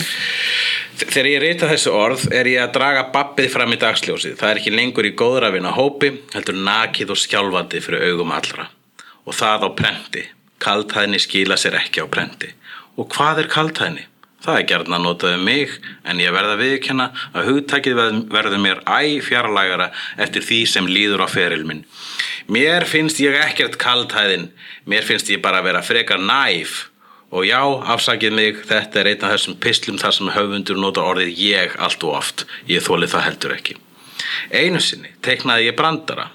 [0.94, 4.36] Þegar ég reyta þessi orð er ég að draga babbið fram í dagsljósið.
[4.38, 8.68] Það er ekki lengur í góðra vinna hópi, heldur nakið og skjálfandi fyrir augum allra.
[9.26, 10.22] Og það á prenti.
[10.62, 12.52] Kaldhæðni skila sér ekki á prenti.
[12.94, 14.06] Og hvað er kaldhæðni?
[14.44, 18.00] Það er gert að notaðu mig, en ég verða viðkjanna að hugtækið
[18.32, 19.90] verður mér æ fjarlægara
[20.20, 21.84] eftir því sem líður á feril minn.
[22.52, 24.50] Mér finnst ég ekkert kaldhæðin,
[24.84, 26.82] mér finnst ég bara að vera frekar næf
[27.34, 27.58] Og já,
[27.90, 32.04] afsakið mig, þetta er einn af þessum pislum þar sem höfundur nota orðið ég allt
[32.06, 32.44] og oft.
[32.70, 33.74] Ég þóli það heldur ekki.
[34.54, 36.28] Einu sinni teiknaði ég brandara.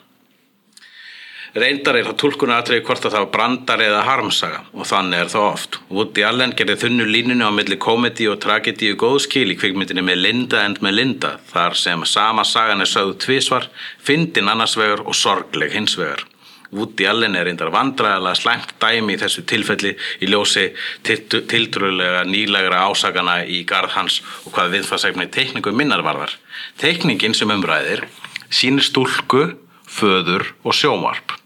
[1.58, 5.32] Reyndar er það tólkunar aðtrið hvort að það var brandari eða harmsaga og þannig er
[5.34, 5.78] það oft.
[5.89, 10.04] Woody Allen gerði þunnu línunni á milli komedi og tragedi og góð skil í kvikmyndinni
[10.06, 13.66] með Linda and Melinda þar sem sama sagan er sögð tvísvar,
[13.97, 16.22] fyndin annars vegar og sorgleg hins vegar.
[16.70, 20.68] Woody Allen er reyndar vandræðalega slæmt dæmi í þessu tilfelli í ljósi
[21.02, 26.36] tiltrúlega nýlegra ásakana í garð hans og hvað viðfarsæfni teikningu minnar varðar.
[26.78, 28.06] Teikningin sem umræðir
[28.54, 29.47] sýnir stúlku,
[29.89, 31.39] föður og sjómarp.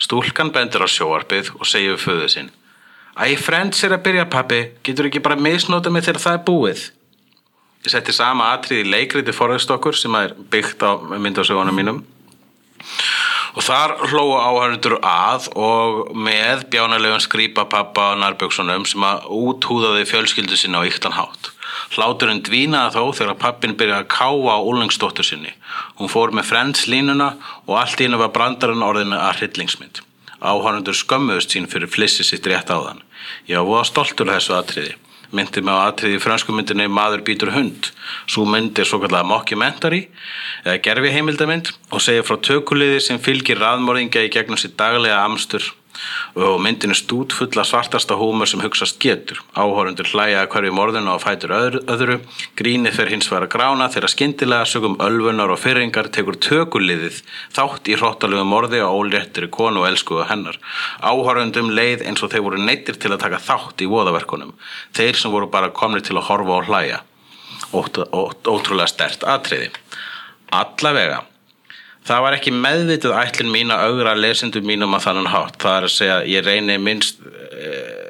[0.00, 2.50] Stúlkan bendur á sjóarpið og segir við föðu sinn
[3.20, 6.84] Æ, Friends er að byrja pappi, getur ekki bara misnota mig þegar það er búið?
[7.84, 12.00] Ég setti sama atrið í leikriti forðust okkur sem er byggt á myndasögunum mínum
[13.50, 20.06] og þar hlóu áhörnundur að og með bjánalegum skrýpa pappa og nærbjöksunum sem að úthúðaði
[20.06, 21.50] fjölskyldu sinna á yktan hátt.
[21.90, 25.50] Hláturinn dvínaði þó þegar pappin byrjaði að káa á úlengsdóttur sinni.
[25.98, 27.32] Hún fór með frends línuna
[27.66, 30.02] og allt í hennu var brandarinn orðinu að hryllingsmynd.
[30.40, 33.02] Áhörnundur skömmuðust sín fyrir flissi sitt rétt áðan.
[33.50, 34.94] Ég var stoltur þessu atriði.
[35.34, 37.90] Myndi mig á atriði í fransku myndinni Maður býtur hund.
[38.26, 40.06] Svo mynd er svo kallega mockumentary
[40.64, 45.66] eða gerfi heimildamind og segir frá tökuliði sem fylgir raðmörðingja í gegnum sitt daglega amstur
[46.38, 49.40] og myndin er stút fulla svartasta húmur sem hugsast getur.
[49.56, 52.18] Áhórundur hlæja hverju morðinu og fætur öðru, öðru.
[52.58, 57.22] Grínið fer hins vegar að grána þegar skyndilega sögum ölfunar og fyrringar tekur tökuliðið
[57.56, 60.60] þátt í hróttalegu morði á óléttri konu og elskuðu hennar.
[61.02, 64.54] Áhórundum leið eins og þeir voru neittir til að taka þátt í voðaverkunum.
[64.96, 67.02] Þeir sem voru bara komnir til að horfa og hlæja.
[67.76, 69.70] Ótt, ótt, ótrúlega stert atriði.
[70.50, 71.29] Allavega.
[72.10, 75.58] Það var ekki meðvituð ætlun mín að augra lesendum mínum að þannig hátt.
[75.62, 78.00] Það er að segja ég reyni minnst eh,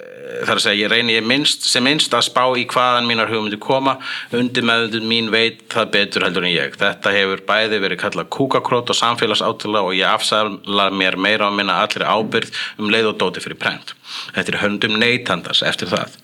[0.40, 3.28] það er að segja ég reyni ég minnst sem minnst að spá í hvaðan mínar
[3.28, 3.98] hugmyndi koma.
[4.36, 6.78] Undir meðvituð mín veit það betur heldur en ég.
[6.80, 11.82] Þetta hefur bæði verið kallað kúkakrót og samfélagsátala og ég afsala mér meira á minna
[11.84, 13.94] allir ábyrð um leið og dóti fyrir prent.
[14.32, 16.16] Þetta er höndum neytandars eftir það.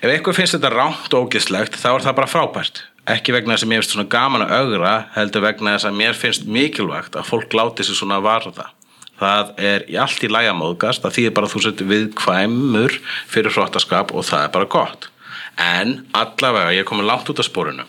[0.00, 3.66] Ef eitthvað finnst þetta rámt og ógislegt þá er það bara frábært ekki vegna þess
[3.66, 7.28] að mér finnst svona gaman að augra heldur vegna þess að mér finnst mikilvægt að
[7.28, 8.68] fólk láti sig svona varða.
[9.22, 12.94] Það er allt í læga móðgast að því er bara þú sett viðkvæmur
[13.30, 15.08] fyrir hróttaskap og það er bara gott.
[15.58, 17.86] En allavega ég er komin langt út af spórinu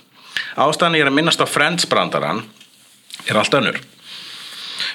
[0.59, 2.43] ástæðan ég er að minnast á Friends brandaran
[3.26, 3.80] er allt önnur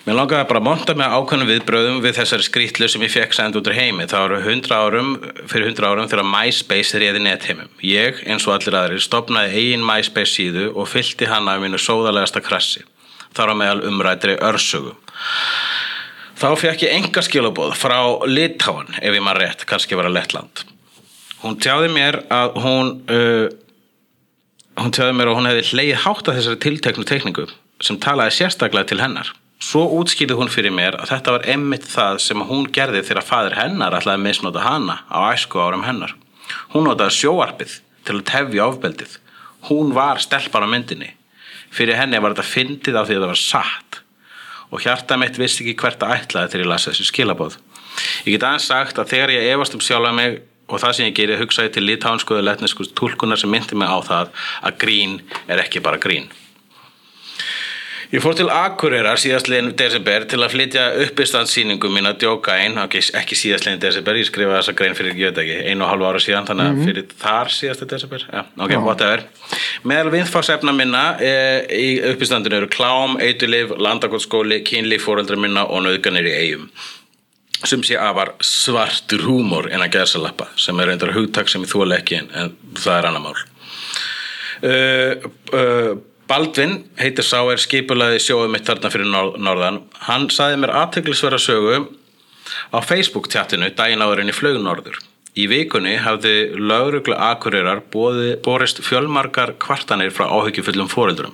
[0.07, 3.59] Mér langaði bara að monta með ákveðnum viðbröðum við þessari skrítlu sem ég fekk send
[3.59, 4.07] út úr heimi.
[4.11, 5.11] Það voru 100 árum,
[5.51, 7.73] fyrir 100 árum þegar MySpace réði netheimum.
[7.85, 12.43] Ég, eins og allir aðrir, stopnaði eigin MySpace síðu og fyllti hana af mínu sóðalegasta
[12.45, 12.85] krassi.
[13.37, 14.97] Þar á meðal umrætri örsögu.
[16.39, 17.99] Þá fekk ég enga skilabóð frá
[18.31, 20.63] Litáan, ef ég maður rétt, kannski vera Lettland.
[21.43, 23.47] Hún tjáði mér að hún, uh,
[24.79, 27.47] hún tjáði mér að hún hefði hleyið hátt að þessari tilteknu tekningu
[27.83, 29.31] sem talaði sérstaklega til hennar.
[29.59, 33.57] Svo útskýrði hún fyrir mér að þetta var emmitt það sem hún gerði þegar fadur
[33.59, 36.15] hennar ætlaði að misnota hana á æsku árum hennar.
[36.75, 39.17] Hún notaði sjóarpið til að tefja ofbeldið.
[39.69, 41.11] Hún var stelpar á myndinni.
[41.75, 44.01] Fyrir henni var þetta fyndið af því að það var satt.
[44.71, 47.59] Og hjarta mitt vissi ekki hvert að ætlaði þegar ég lasa þessu skilabóð.
[48.25, 51.17] Ég get aðeins sagt að þegar ég efast um sjálfa mig og það sem ég
[51.19, 54.35] geri hugsaði til litánsku eða letnesku tólkunar sem myndi mig á það
[54.69, 56.29] að grín er ekki bara grín.
[58.09, 63.37] Ég fór til Akureyrar síðastlegin desember til að flytja uppistandsýningu mín að djóka einn, ekki,
[63.37, 66.47] síðastlegin desember, ég skrifaði þessa grein fyrir, ég veit ekki, einu og halvu ára síðan,
[66.49, 68.81] þannig að fyrir þar síðastu desember, ja, ok, Já.
[68.87, 69.27] whatever.
[69.93, 71.35] Meðal viðfarsefna minna e,
[71.69, 76.69] í uppistandinu eru klám, eitulif, landakotskóli, kynlíf, fóreldra minna og nöðganir í eigum.
[77.61, 82.01] Sem sé afar svartur húmor en að gæðsalappa, sem er reyndar hugtak sem ég þóla
[82.01, 83.49] ekki en, en það er annar mál.
[84.59, 85.99] Uh, uh,
[86.29, 91.39] Baldvin heitir sá er skipulaði sjóðu mitt þarna fyrir nor norðan hann saði mér aðteglisverða
[91.41, 91.79] sögu
[92.69, 94.99] á Facebook tjattinu daginn áðurinn í flög norður
[95.39, 97.17] í vikunni hafði lauruglu
[97.93, 101.33] boði, borist fjölmargar kvartanir frá áhyggjufullum foreldrum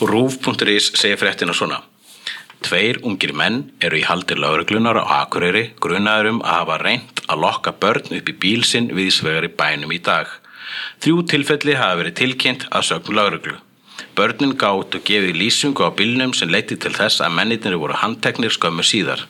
[0.00, 1.80] og rúf.is segir fréttina svona
[2.60, 7.40] Tveir ungir menn eru í haldi lauruglunar á Akureyri grunaður um að hafa reynt að
[7.46, 10.28] lokka börn upp í bíl sinn viðsvegar í bænum í dag.
[11.00, 13.56] Þrjú tilfelli hafa verið tilkynnt að sögum lauruglu.
[14.16, 18.54] Börnin gátt og gefið lýsingu á bílnum sem leiti til þess að mennitinni voru handteknir
[18.54, 19.26] skömmu síðar.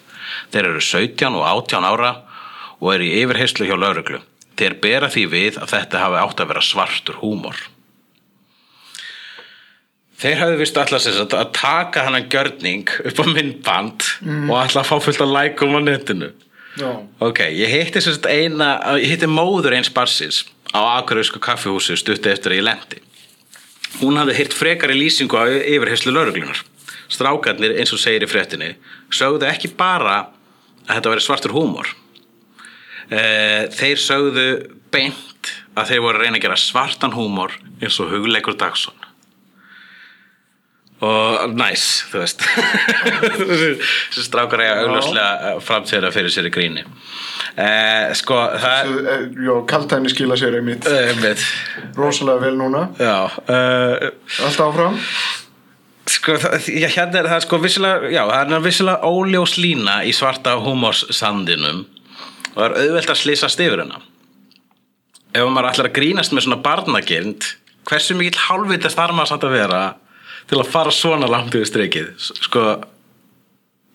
[0.52, 2.12] Þeir eru 17 og 18 ára
[2.80, 4.22] og eru í yfirheyslu hjá lauruglu.
[4.56, 7.56] Þeir bera því við að þetta hafi átt að vera svartur húmor.
[10.20, 14.08] Þeir hafði vist alltaf sagt að taka hann gjörning upp á myndband
[14.50, 16.28] og alltaf fá fullt að lækum á netinu.
[16.76, 16.90] Já.
[17.24, 20.44] Ok, ég hitti sagt eina, ég hitti móður eins barsins
[20.76, 23.00] á Akureyrsku kaffihúsi stutti eftir að ég lendi.
[23.98, 26.62] Hún hafði hirt frekari lýsingu á yfirherslu lauruglunar.
[27.10, 28.74] Strákarnir, eins og segir í fréttinni,
[29.10, 30.20] sögðu ekki bara
[30.86, 31.90] að þetta veri svartur húmor.
[33.10, 34.46] Eh, Þeir sögðu
[34.94, 38.94] beint að þeir voru að reyna að gera svartan húmor eins og hugleikur Dagsson.
[41.00, 42.42] Og næs, þú veist.
[44.12, 46.84] Þessi strákar eiga augljóslega framtíðara fyrir sér í gríni.
[47.56, 51.10] Eh, sko, það Eh, Já, kaltæni skila sér einmitt er...
[51.10, 51.42] Einmitt.
[51.96, 54.10] rosalega vel núna Já, uh,
[54.46, 54.98] Allt áfram
[56.10, 60.12] sko, það, já, hérna er það sko vissilega, já, það er vissilega óljós lína í
[60.16, 61.84] svarta húmorssandinum
[62.50, 64.06] og það er auðvelt að slýsast yfir hennar.
[65.30, 67.46] Ef maður ætlar að grínast með svona barnagirnd,
[67.86, 69.82] hversu mikill hálfvitað þarf maður samt að vera
[70.50, 72.08] til að fara svona langt yfir streikið?
[72.18, 72.64] Sko,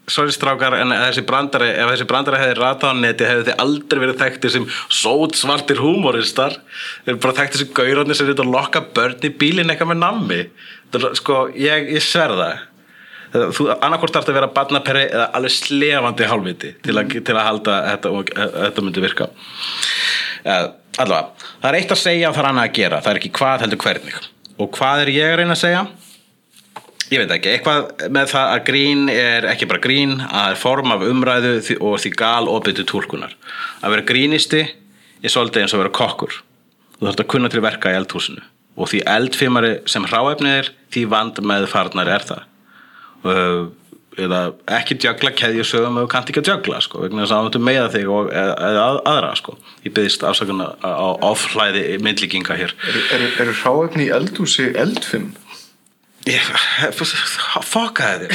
[0.07, 4.01] sorry strákar, en þessi brandari, ef þessi brandari hefði ratað á neti, hefði þið aldrei
[4.03, 6.59] verið þekktir sem sót svartir húmoristar.
[7.05, 10.39] Þeir eru bara þekktir sem gaurarnir sem þetta lokka börn í bílinn eitthvað með nammi.
[10.95, 12.63] Er, sko, ég, ég sver það.
[13.35, 17.73] Þú annarkvort þarf að vera barnaperri eða alveg slefandi hálfviti til, að- til að halda
[17.81, 18.11] að þetta,
[18.45, 19.27] að þetta myndi virka.
[20.45, 23.01] Allavega, það er eitt að segja og það er annað að gera.
[23.03, 24.19] Það er ekki hvað heldur hvernig.
[24.63, 25.81] Og hvað er ég að reyna að segja?
[27.11, 30.91] Ég veit ekki, eitthvað með það að grín er ekki bara grín, að er form
[30.95, 33.35] af umræðu og því gal opið túlkunar.
[33.83, 36.39] Að vera grínisti er svolítið eins og vera kokkur.
[36.97, 38.43] Þú þarf að kunna til verka í eldhúsinu
[38.75, 42.41] og því eldfimari sem hráefnið er, því vand með farnar er það.
[44.15, 44.39] Eða
[44.71, 48.11] ekki djögla keðjusögum þú kannt ekki að djögla sko, vegna þess að með meða þig
[48.15, 49.55] og, eða, eða að- aðra sko.
[49.83, 52.71] Ég byggðist afsakuna á oflæði myndlíkinga hér.
[52.87, 55.33] Eru er, er hráefni í eldhúsi eldfimm?
[56.25, 56.41] Ég,
[57.69, 58.29] fokkaði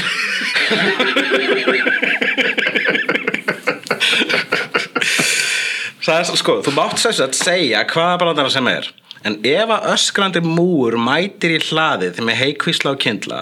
[6.07, 8.87] þér sko, þú mátt þess að segja hvaða brandara sem er.
[9.27, 13.41] En ef að öskrandi múur mætir í hlaðið með heikvísla og kindla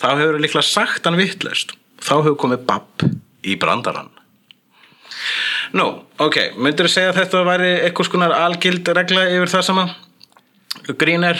[0.00, 3.04] þá hefur líklega sagt hann vittlust þá hefur komið babb
[3.46, 4.10] í brandarann.
[5.76, 5.86] Nú,
[6.18, 9.84] ok, myndir þú segja að þetta væri eitthvað skonar algild regla yfir það sama?
[10.98, 11.38] Grín er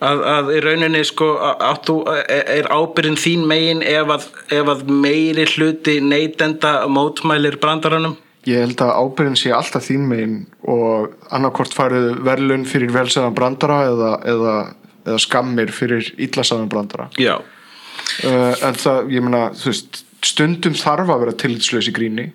[0.00, 4.26] að, að í rauninni sko að- áttu, er er ábyrðin þín megin ef að,
[4.56, 8.16] ef að meiri hluti neytenda mótmælir brandaranum?
[8.48, 13.82] Ég held að ábyrðin sé alltaf þín megin og annarkvort farið verðlun fyrir velsæðan brandara
[13.90, 14.54] eða, eða,
[15.04, 17.10] eða skammir fyrir illasæðan brandara.
[17.20, 22.30] Já, uh, en það, ég meina, þú veist stundum þarf að vera tillitslaus í gríni.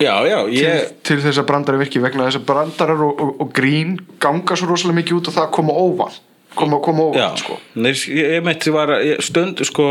[0.00, 3.34] Já, já til, ég, til þess að brandari virki vegna þess að brandarar og, og,
[3.44, 6.20] og grín ganga svo rosalega mikið út og það koma óvart
[6.54, 6.80] koma,
[7.16, 7.58] já, óvart sko.
[7.74, 8.94] Nei, ég, meinti var
[9.24, 9.88] stund sko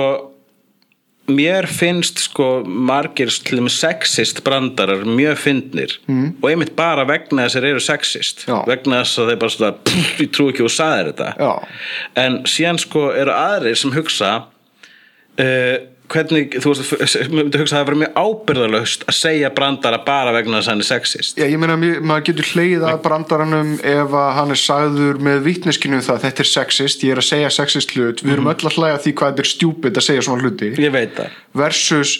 [1.32, 6.42] mér finnst sko margir sexist brandarar mjög fyndnir mm.
[6.42, 8.58] og einmitt bara vegna þess að þeir eru sexist Já.
[8.68, 11.54] vegna þess að þeir bara svona pff, ég trú ekki og sagðir þetta Já.
[12.24, 15.76] en síðan sko eru aðrir sem hugsa uh,
[16.12, 20.60] hvernig, þú veist, myndi hugsa að það verið mjög ábyrðalöst að segja brandara bara vegna
[20.60, 21.40] þess að hann er sexist.
[21.40, 26.00] Já, ég meina, maður getur hleyið að brandaranum ef að hann er sagður með vitneskinu
[26.00, 28.78] um það, þetta er sexist, ég er að segja sexist hlut, við erum öll að
[28.78, 30.74] hlæja að því hvað þetta er stjúpid að segja svona hluti.
[31.62, 32.18] Versus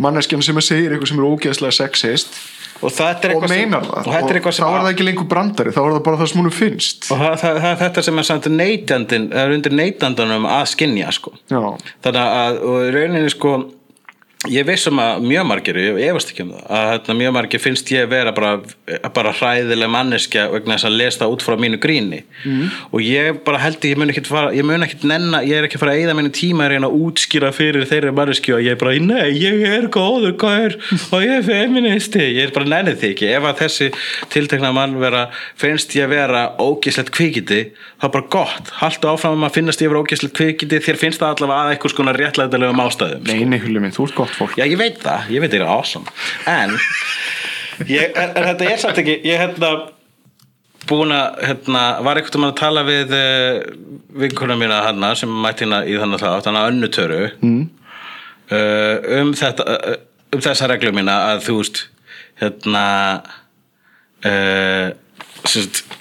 [0.00, 2.40] manneskjan sem að segir eitthvað sem er ógeðslega sexist
[2.82, 5.06] og þetta er og eitthvað sem- og þetta er eitthvað þá sem er það ekki
[5.08, 7.10] lengur brandari, þá er það bara það sem hún finnst.
[7.12, 11.12] Og það, það, það þetta sem er samt neytandin, það er undir neytandunum að skinja
[11.12, 11.34] sko.
[11.50, 13.54] Þannig að og rauninni sko
[14.48, 17.90] ég vissum að mjög margir, ég efast ekki um það að hérna, mjög margir finnst
[17.92, 18.54] ég vera bara,
[19.12, 22.22] bara hræðileg manneskja vegna þess að lesa út frá mínu gríni.
[22.40, 22.70] Mm.
[22.88, 25.76] og ég bara held ég mun ekkit fara, ég mun ekkit nenna, ég er ekki
[25.76, 28.76] að fara að eyða mínu tíma að reyna að útskýra fyrir þeirri manneskju og ég
[28.76, 30.78] er bara, nei, ég er góður góður
[31.10, 32.24] og ég er feministi?
[32.38, 33.90] Ég er bara nennið því ekki, ef að þessi
[34.32, 35.26] tiltekna mann vera,
[35.60, 37.60] finnst ég vera ógislegt kvikindi,
[38.00, 38.72] þá bara gott.
[38.80, 42.20] Haltu áfram að finnast ég vera ógislegt kvikindi þér finnst það allavega að einhvers konar
[42.24, 43.34] réttlæðilegum ástæðum sko.
[43.34, 44.58] neini hulli minn, þú ert gott fólk.
[44.58, 46.18] Já, ég veit það, ég veit það er awesome.
[46.50, 46.76] En,
[47.86, 49.72] ég, en, en þetta er samt ekki Ég hérna
[50.90, 53.58] búin að, hérna, var einhvern veginn að tala við uh,
[54.22, 57.60] vinkuna mína hana sem mætti hérna í þannig að þannig að önnutöru mm.
[59.20, 59.98] um þetta uh,
[60.34, 61.82] um þessa reglu mína að þú veist
[62.40, 62.84] hérna
[64.26, 64.88] uh,
[65.44, 65.99] sérst e,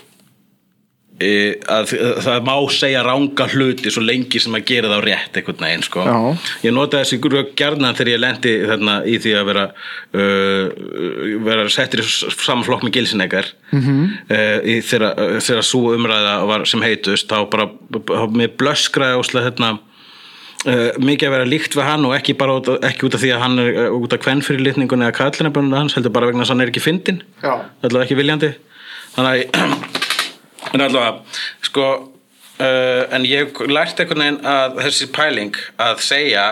[1.20, 5.40] að að það má segja ranga hluti svo lengi sem að gera það á rétt
[5.40, 6.06] einhvern veginn sko.
[6.08, 6.20] Já.
[6.64, 9.66] ég nota þessi grög gjarnan þegar ég lendi þarna, í því að vera
[10.16, 10.64] uh,
[11.50, 14.08] vera settir í saman flokk með gilsinleikar mm -hmm.
[14.32, 19.78] uh, þegar, þegar svo umræða var sem heitust þá bara þá mér blöskraði óslega hérna
[20.68, 23.30] Uh, mikið að vera líkt við hann og ekki bara út, ekki út af því
[23.32, 26.66] að hann er uh, út af kvennfyrirlitningun eða kallinabunum hans heldur bara vegna að hann
[26.66, 28.50] er ekki fyndin allavega ekki viljandi
[29.16, 29.99] þannig að
[30.74, 31.20] en allavega
[31.66, 31.86] sko
[32.60, 36.50] uh, en ég lært einhvern veginn að þessi pæling að segja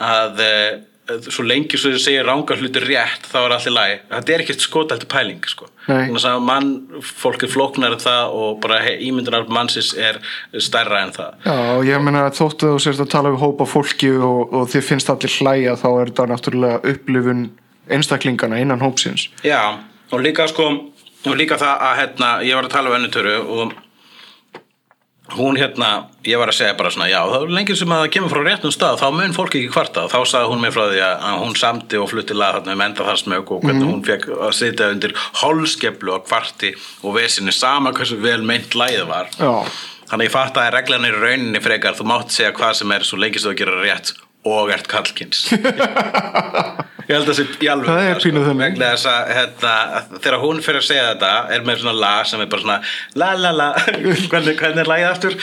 [0.00, 0.70] að uh,
[1.18, 4.64] svo lengi svo þið segir rángar hlutur rétt þá er allir læg þetta er ekkert
[4.64, 5.66] skotælti pæling sko.
[5.86, 6.68] Þannig að mann,
[7.02, 10.20] fólk er flóknar en það og bara ímyndunar mannsins er
[10.62, 11.40] stærra en það.
[11.46, 11.56] Já,
[11.88, 15.10] ég meina að þóttu þú sérst að tala við hópa fólki og, og þið finnst
[15.10, 17.44] allir hlæja þá er þetta náttúrulega upplifun
[17.90, 19.26] einstaklingana innan hópsins.
[19.42, 19.80] Já,
[20.12, 20.70] og líka sko
[21.26, 23.78] og líka það að hérna, ég var að tala um önnutöru og
[25.36, 28.12] hún hérna, ég var að segja bara svona já, þá er lengi sem að það
[28.16, 30.06] kemur frá réttum stað þá mun fólk ekki kvarta.
[30.06, 32.74] Og þá sagði hún mér frá því að að hún samdi og flutti lag þarna
[32.74, 36.72] um enda þar smög og hvernig hún fekk að sitja undir holskeflu og kvarti
[37.04, 39.30] og vesinni sama hversu vel meint lagið var.
[39.38, 39.52] Já,
[40.10, 43.20] þannig ég fatt að reglan í rauninni frekar þú mátt segja hvað sem er svo
[43.20, 44.14] lengi sem þú gerir rétt
[44.48, 45.46] og ert kallkins
[47.10, 48.62] ég held að það sé í alveg Það er pínu þannig.
[48.70, 49.72] vegna þess að hérna,
[50.22, 52.76] þegar hún fyrir að segja þetta er með svona lag sem er bara svona
[53.22, 53.66] la la la,
[54.30, 55.34] hvernig, hvernig er lagið aftur?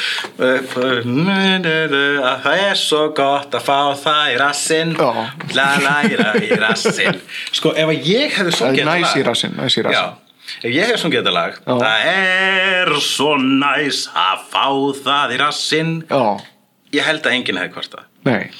[1.17, 4.93] Að það er svo gott að fá það í rassinn.
[4.97, 5.09] Já.
[5.57, 7.19] la la í ra- í rassinn.
[7.55, 10.17] Sko ef ég hefði næs í lag- næs í Já, rassinn
[10.63, 11.57] ef ég hef sungið þetta lag.
[11.67, 14.67] Það er svo næs að fá
[15.03, 15.95] það í rassinn.
[16.09, 16.23] Já,
[16.95, 18.51] Ég held að enginn hefði hvort það nei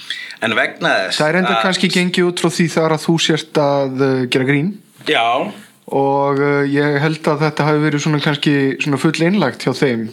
[0.45, 3.61] En vegna þess Það er enda kannski gengið út frá því þar að þú sért
[3.61, 4.69] að uh, gera grín.
[5.07, 5.25] Já,
[5.97, 10.07] og uh, ég held að þetta hafi verið svona kannski svona full innlagt hjá þeim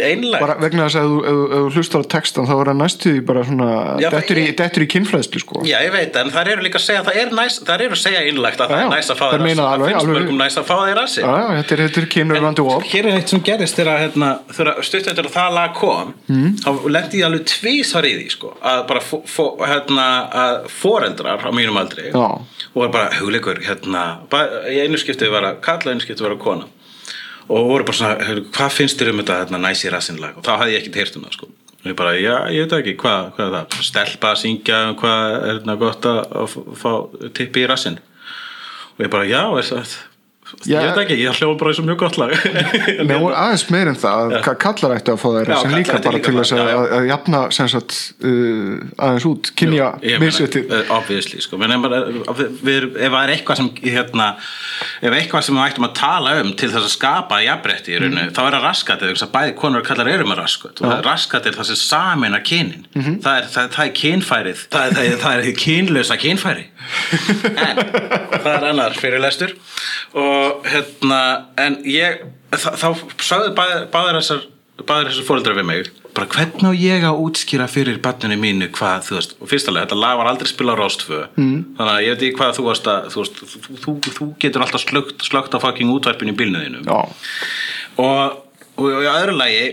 [0.00, 3.24] einlægt bara vegna þess að ef þú- hlustar á textan þá er það næstu því
[3.28, 3.68] bara svona
[4.02, 5.62] Já, dettur í, dettur í kynfræðslu sko.
[5.68, 8.02] Já, ég veit, en það eru líka að segja það er næs, það eru að
[8.02, 10.68] segja innlægt að Já, það er næs að fá þér það finnst mörgum næs að
[10.70, 13.78] fá þér Já, já, þetta er, er kynur vandi of hér er eitt sem gerist
[13.78, 16.50] þegar hérna, þegar stutt eftir að það lag kom mm.
[16.62, 20.06] þá lendi ég alveg tvísar í því sko, að bara fó, fó, hérna,
[20.44, 22.26] að foreldrar á mínum aldri Já.
[22.72, 26.70] og bara hugleikur hérna, bara, einu skipti var að kalla, einu skipti var að kona
[27.48, 30.44] og voru bara svona, "Heyrðu, hvað finnst þér um þetta hérna, næs í rassinlag og
[30.44, 31.46] þá hafði ég ekkert heyrt um það sko.
[31.82, 33.82] og ég bara, já, ég veit ekki, hvað, hvað er það?
[33.82, 36.92] Stelpa að syngja hvað er hérna, gott að, fá
[37.34, 37.98] tippi í rassin
[38.98, 39.96] og ég bara, já, er það
[40.66, 40.76] Já.
[40.76, 42.34] ég veit ekki, ég hljóma bara eins og mjög gott lag.
[43.08, 44.54] Nei, aðeins meir en það, ja.
[44.64, 47.42] kallar ættu að fá þeirra sem líka bara líka til þess að, að, að jafna
[47.56, 48.76] sagt, uh,
[49.08, 49.90] aðeins út, kynja
[50.22, 51.60] misvetið eh, obviously sko.
[51.62, 51.88] Men ef,
[52.36, 54.28] það er eitthvað sem hérna,
[55.00, 58.42] ef eitthvað sem við ættum að tala um til þess að skapa í rauninu, þá
[58.44, 61.56] er það raskatið þess að bæði konur og kallar eru með raskat það er raskatið
[61.58, 62.84] það sem samina kynin.
[62.92, 64.62] Það, er, það, það er kynfærið.
[64.72, 66.66] Það það er, það er kynlösa kynfæri.
[67.62, 67.78] En
[68.42, 69.54] það er annar fyrirlestur.
[70.18, 71.20] Og hérna
[71.60, 72.88] en ég, þá,
[73.22, 74.48] sagði bæðir, þessar
[74.82, 79.16] þessar fóreldrar við mig bara hvernig á ég að útskýra fyrir barninu mínu hvað, þú
[79.16, 81.54] veist, og fyrstulega þetta lag var aldrei spila á Rástfö mm.
[81.78, 84.64] þannig að ég veit ekki hvað þú varst að þú, veist, þú, þú, þú getur
[84.64, 88.36] alltaf slögt, slögt á fucking útvarpinu í bílnuðinu Já, og,
[88.76, 89.64] og, og í öðru lagi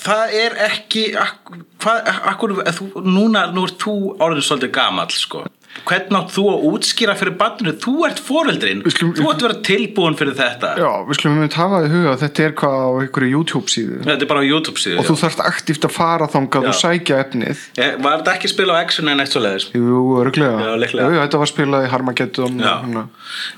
[0.00, 1.54] það er ekki ak,
[1.84, 5.46] hvað, akkur, þú, núna nú ert þú orðin svolítið gamall sko
[5.88, 7.72] hvernig átt þú að útskýra fyrir barninu?
[7.80, 10.70] Þú ert foreldrin, Við skulum- þú að vera tilbúin fyrir þetta.
[10.78, 13.98] Já, við skulum við hafa í huga að þetta er hvað á einhverju YouTube síðu
[14.04, 16.68] þetta er bara á YouTube síðu og þú þarft aktíft að fara þangað Já.
[16.68, 17.58] og sækja efnið.
[17.78, 21.38] Eh, var þetta ekki spila á Action en eitt svo leiðis Jú, Já, jú, þetta
[21.38, 22.82] var spilað í Harmageddon Já.
[22.82, 23.08] hérna.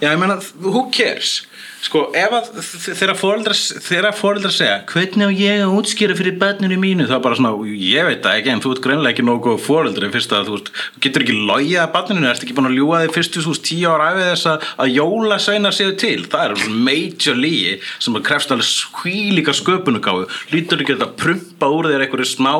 [0.00, 1.42] Já, ég meina, who cares?
[1.83, 6.37] Sko, ef að þ- þegar fóreldrar þegar fóreldrar segja, hvernig á ég að útskýra fyrir
[6.39, 9.43] börninu mínu, er bara svona ég veit það ekki, en þú ert greinlega ekki nógu
[9.49, 12.76] góð fóreldri fyrst að þú þú getur ekki logið að börninu, ertu ekki búin að
[12.78, 16.45] ljúga þig fyrstu þú veist, tíu ára æfið þess að, að jólasveinar séu til, það
[16.47, 17.74] er major lígi
[18.07, 22.53] sem að krefst alveg skvílíka sköpunugáfu, lítur ekki að prumpa úr þér einhverju smá,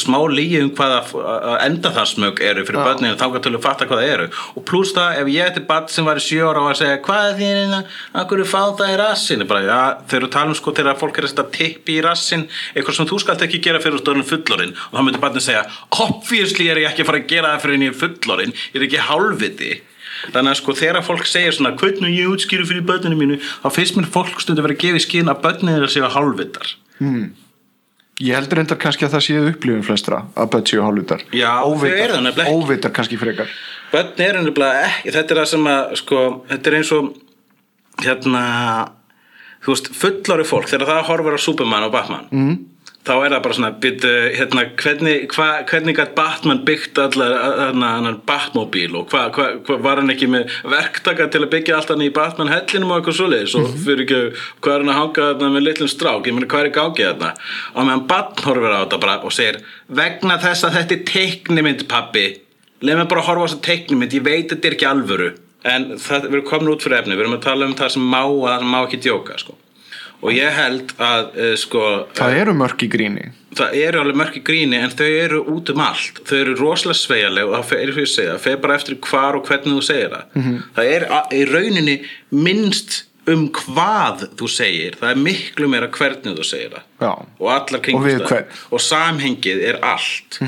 [0.00, 1.12] smá lígi um hvað að,
[1.68, 4.30] enda það smög eru fyrir börninu, þá kannski að fatta hvað það eru.
[4.56, 5.52] Og pluss það, ef ég
[8.54, 9.78] að segja, hvað er það í rassin, bara,
[10.08, 13.42] þegar þú talum sko þegar fólk er að tippi í rassin eitthvað sem þú skalt
[13.42, 17.10] ekki gera fyrir stöðunum fullorinn og þá myndi barnið segja, obviously er ég ekki að
[17.10, 19.72] fara að gera það fyrir er fullorinn ég er ekki hálfviti.
[20.30, 23.38] Þannig að sko þegar fólk segir svona hvernig ég útskýru fyrir börninu mínu?
[23.64, 26.70] Þá finnst mér fólk stundu verið að gefa í skinn að börninu þeirra séu hálfvitar.
[28.22, 31.24] Ég heldur reyndar kannski að það séu upplifin flestra að börn séu hálfvitar.
[32.46, 32.54] Eru.
[32.54, 32.92] Óvitar.
[32.94, 33.50] kannski frekar.
[33.90, 36.20] Börn er nefnilega ekki þetta er sem að sko,
[36.52, 37.10] þetta er eins og
[38.02, 38.44] hérna
[39.64, 42.56] þú veist, fullori fólk þegar það horfir á Superman og Batman mm.
[43.04, 47.34] þá er það bara svona byrju, hérna, hvernig, hva, hvernig gætt Batman byggt allar
[47.72, 51.94] hann Batmobíl og hvað hva, hva, var hann ekki með verktaka til að byggja allt
[51.94, 54.22] hann í Batman hellinum og eitthvað svoleiðis og fyrir ekki
[54.64, 56.28] hvað er hann að hanga þarna með litlum strák?
[56.28, 57.32] Ég meina hvað er gangi þarna?
[57.74, 59.62] Og meðan Batman horfir á þetta bara og segir
[60.02, 62.26] vegna þess að þetta er teiknimynd pappi
[62.84, 65.32] leið mér bara að horfa á þessa teiknumynd ég veit að þetta er ekki alvöru
[65.64, 68.02] en það, við erum komin út fyrir efni við erum að tala um það sem
[68.14, 69.54] má og það sem má ekki djóka sko.
[70.24, 71.80] og ég held að uh, sko,
[72.16, 75.80] Það eru mörk í gríni það eru alveg mörki gríni en þau eru út um
[75.84, 78.96] allt þau eru rosalega sveigjarleg og það fer, er fyrir segja, það fer bara eftir
[79.08, 80.56] hvar og hvernig þú segir það Mhm.
[80.76, 81.04] það er
[81.38, 81.96] í rauninni
[82.34, 82.96] minnst
[83.30, 87.12] um hvað þú segir það er miklu meira hvernig þú segir það Já.
[87.40, 88.26] og allar Og hvern.
[88.26, 88.44] Mhm.
[88.74, 90.40] og samhengið er allt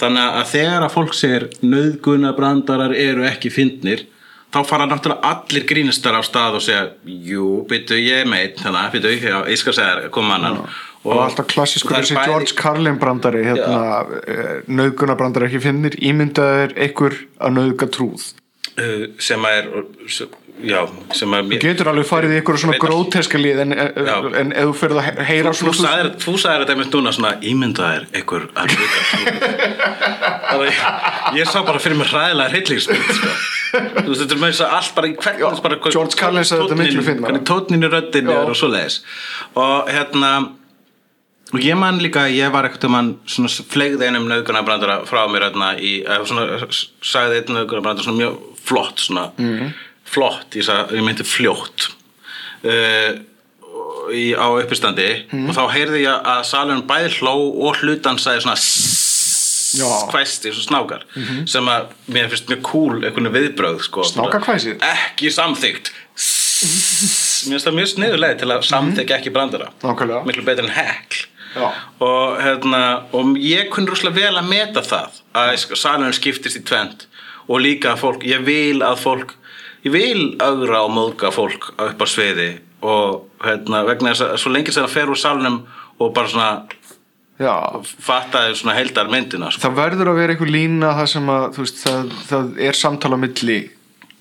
[0.00, 4.06] þannig að þegar að fólk segir nöðgunabrandarar eru ekki fyndnir
[4.54, 9.14] þá fara náttúrulega allir grínistar á stað og segja, jú, byttu ég meit þannig, byttu,
[9.18, 10.60] já, ég skal segja þér, kom annan.
[11.04, 13.80] Og, alltaf klassískur og það er þessi bæði- George Carlin brandari hérna,
[14.72, 18.30] nöðguna brandari ekki finnir ímyndaður einhver að nöðga trúð
[19.22, 19.66] sem að er
[20.10, 20.32] sem-
[20.64, 20.80] já,
[21.14, 24.16] sem að Þú getur alveg farið í einhverju svona gróteska lið en, en, Já.
[24.40, 27.12] en ef þú ferð að he- heyra þú svona sagðir, þú sagðir þetta einmitt núna
[27.14, 28.74] svona ímyndaðir einhver að
[30.54, 33.32] að ég sá bara fyrir mig hræðilega hryllingsmynd sko.
[33.74, 36.18] þú veist þetta er með þess að allt bara í hvern Já, bara, hvað- George
[36.20, 37.30] Carlin sagði þetta miklu fyndnara.
[37.30, 39.00] hvernig tónnin í röddin er og svo leiðis
[39.54, 40.30] og hérna
[41.54, 45.72] og ég man líka ég var eitthvað mann svona flegði einum nöðgunabrandara frá mér hérna
[45.78, 46.68] í, eða svona
[47.02, 49.72] sagði einn nöðgunabrandara svona mjög flott svona Mhm.
[50.04, 51.88] flott, ég, sag, ég meinti fljótt
[52.64, 53.14] uh,
[54.14, 55.48] í, á uppistandi Mhm.
[55.50, 57.34] og þá heyrði ég að salurinn bæði hló
[57.68, 58.58] og hlutan sagði svona
[60.12, 61.02] hvæsti svo snákar
[61.50, 64.04] sem að mér finnst mjög cool einhvern viðbröð sko.
[64.06, 64.76] Snákahvæsið?
[64.86, 65.90] ekki samþygt
[66.24, 69.72] mér finnst það mjög sniðuleg til að samþykja ekki brandara
[70.24, 71.24] miklu betur en hekl.
[71.54, 72.82] Og, hérna,
[73.14, 77.06] og ég kunni rúslega vel að meta það að salunum skiptist í tvend
[77.48, 79.34] og líka að fólk, ég vil að fólk
[79.84, 82.54] ég vil augra og móðga fólk upp á sviði.
[82.84, 85.60] Og hérna, vegna þess að svo lengi sem það fer úr salunum
[86.00, 86.48] og bara svona
[87.34, 89.64] Já, fattaði svona heildar myndina sko.
[89.64, 93.56] það verður að vera einhver lína það sem að veist, það, það er samtala milli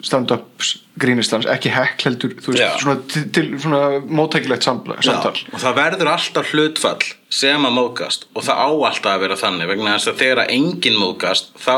[0.04, 2.70] stand-ups grínistans, ekki hekk heldur þú veist, Já.
[2.82, 8.42] svona, til, til svona mótækilegt samtal, og það verður alltaf hlutfall sem að móðgast og
[8.46, 11.78] það á alltaf að vera þannig vegna þess að þegar enginn móðgast þá,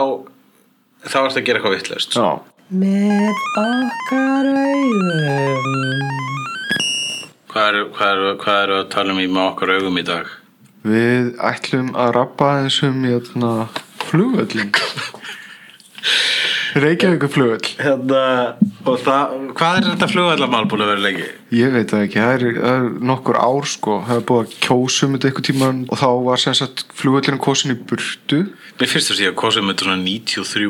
[1.05, 2.29] þá er það að gera eitthvað vitlaust Já.
[2.73, 6.09] Með okkar augum
[7.53, 10.25] Hvað eru hvað er, hvað er að tala um í með okkar augum í dag?
[10.85, 13.05] Við ætlum að rappa eins um
[16.75, 18.21] Reykjavíkur flugvöll Hérna,
[18.83, 21.27] og það, hvað er þetta flugvallamál búin að vera lengi?
[21.55, 24.57] Ég veit það ekki, það er, það er nokkur ár sko, það er búið að
[24.65, 28.41] kjósum þetta eitthvað tíman og þá var sem sagt flugvöllin kosin í burtu.
[28.81, 30.67] Mér finnst þess að ég kosið með svona 93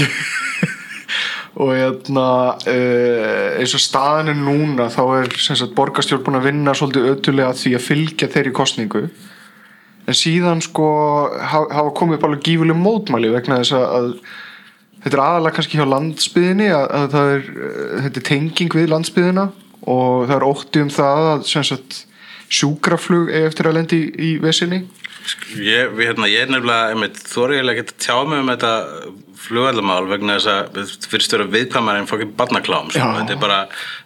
[1.60, 2.26] og hérna,
[2.70, 7.08] uh, eins og staðan er núna þá er sem sagt borgarstjórn búin að vinna svolítið
[7.14, 9.02] ötulega því að fylgja þeirri kostningu
[10.06, 10.86] en síðan sko
[11.32, 14.14] ha- hafa komið upp alveg gífuleg mótmæli vegna þess að
[15.04, 18.88] þetta er aðalega kannski hjá landsbyðinni að, að það er, uh, þetta er tenging við
[18.94, 19.48] landsbyðina
[19.90, 22.00] og það er ótti um það að sagt
[22.50, 24.80] sjúkraflug eigi eftir að lendi í, í vesinni.
[25.60, 28.72] Ég, hérna, ég er nefnilega, eiginlega ekki að tjá mig um þetta
[29.40, 33.06] flugvallamál vegna þess að við fyrst vera viðkvæmar en fokkin barnaklám sko.
[33.20, 33.60] Þetta er bara,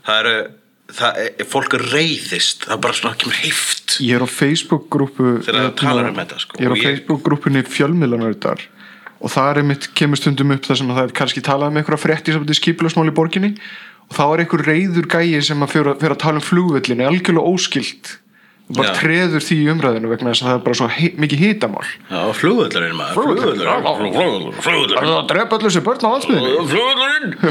[0.04, 0.34] það eru
[0.94, 3.96] það er, fólk er reyðist það er bara svona kemur heift.
[4.04, 6.58] Ég er á Facebook-grúpu Þegar það hérna, talar um þetta, sko.
[6.60, 8.66] Ég er á Og ég- Facebook-grúpunni fjölmiðlanördar
[9.24, 11.78] og það er einmitt kemur stundum upp þar sem að það er kannski talað um
[11.80, 13.54] einhverja frétti sem þetta er skipulasmál í borginni.
[14.04, 17.54] Og þá er einhver reyður gæi sem að fyrir, að tala um flugvöllin er algjörlega
[17.54, 18.18] óskilt
[18.64, 18.96] og bara Já.
[18.96, 21.88] treður því í umræðinu vegna þess að það er bara svo hei, mikið hitamál.
[22.08, 23.18] Já, flugvöllurinn maður.
[23.18, 23.74] Flugvöllurinn, já.
[23.84, 25.08] Flugvöllurinn Það Flugvöllurinn.
[25.08, 27.34] Er að drepa allir þessi börn á landsbyðinni Flugvöllurinn.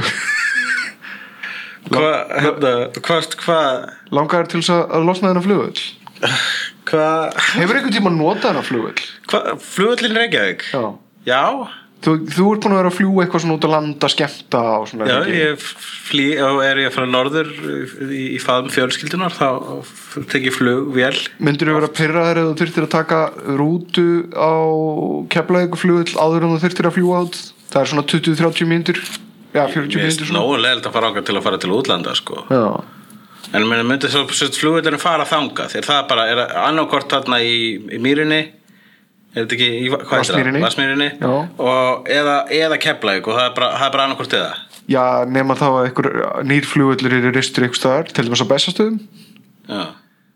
[1.93, 3.88] Hvað, hérna, hvað, hvað?
[4.15, 5.82] Langar til þess að, losna þennan flugvöll?
[6.88, 9.07] Hvað, Hefur einhvern tíma notað þennan flugvöll?
[9.30, 10.63] hvað, flugvöllin Reykjavík?
[10.71, 10.86] Já
[11.28, 11.43] Já,
[12.03, 14.88] Þú, þú ert búin að vera að fljúa eitthvað svona út að landa, skemmta og
[14.91, 15.36] svona já, ekki?
[15.39, 15.65] ég.
[16.09, 17.51] flý og er ég fara norður
[18.09, 19.47] í, í faðum fjölskyldunar þá
[20.34, 21.13] tek ég flugvél.
[21.39, 23.19] Myndir þú vera að pyrra eða þú þurftir að taka
[23.59, 24.51] rútu á
[25.32, 27.39] keflaðið flugull áður en þú þurftir að fljúa át?
[27.71, 28.99] Það er svona 20-30 mínútur.
[29.53, 32.17] Já, 40 Mér mínútur finnst nógu leiðilegt að fara ánga til að fara til útlanda
[32.19, 32.43] sko.
[32.51, 32.65] Já,
[33.53, 37.55] en mér myndi svo flugvöllurinn fara þanga þegar það bara er annarkort þarna í,
[37.95, 38.41] í mýrinni
[39.34, 39.88] er þetta ekki í,
[41.18, 41.32] Já.
[41.58, 44.54] og eða, eða keflaug og það er bara, bara annarkort eða?
[44.92, 46.10] Já nema þá að einhver
[46.48, 48.98] nýr flugullur eru ristur einhver staðar, til dæmis á bestastöðum
[49.70, 49.84] Já.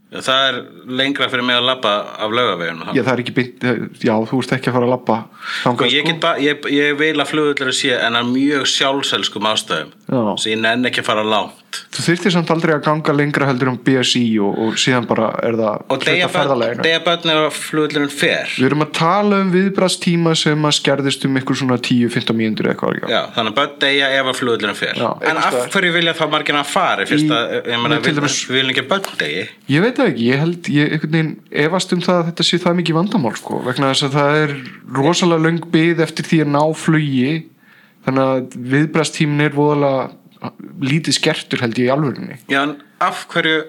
[0.07, 0.57] Já, það er
[1.01, 3.65] lengra fyrir mig að labba af laugaveginum Já, það er ekki bynd,
[3.99, 5.17] já, þú ert ekki að fara að labba
[5.59, 9.91] Sko, ég, bara, ég, ég vil að flugvöllur sé en að mjög sjálfselskum ástæðum.
[10.07, 13.71] Svo ég nenn ekki að fara langt Þú þyrftir samt aldrei að ganga lengra heldur
[13.71, 18.13] um BSI og, og síðan bara er það og deyja börn- deyja börn ef flugvöllurinn
[18.13, 18.53] fer.
[18.57, 22.97] Við erum að tala um viðbrastíma sem að skerðist um ykkur svona 10-15 mínútur eitthvað
[22.97, 23.11] líka.
[23.11, 25.01] Já, þannig að börn deyja ef að flugvöllurinn fer.
[25.03, 28.73] Já, en af hverju vilja þá margir að fari fyrst að, ég til við, viljum
[28.75, 29.43] ekki að börn deyji?
[29.73, 31.33] Ég veit það ekki, ég held, ég einhvern veginn
[31.65, 34.55] efast um það að þetta sé það mikið vandamál sko, vegna þess að það er
[34.97, 37.31] rosalega löng byð eftir því að ná flugi.
[38.07, 40.05] Þannig að viðbrastímin er voðalega
[40.81, 43.65] lítið skertur held ég í alvörinni Já, en af hverju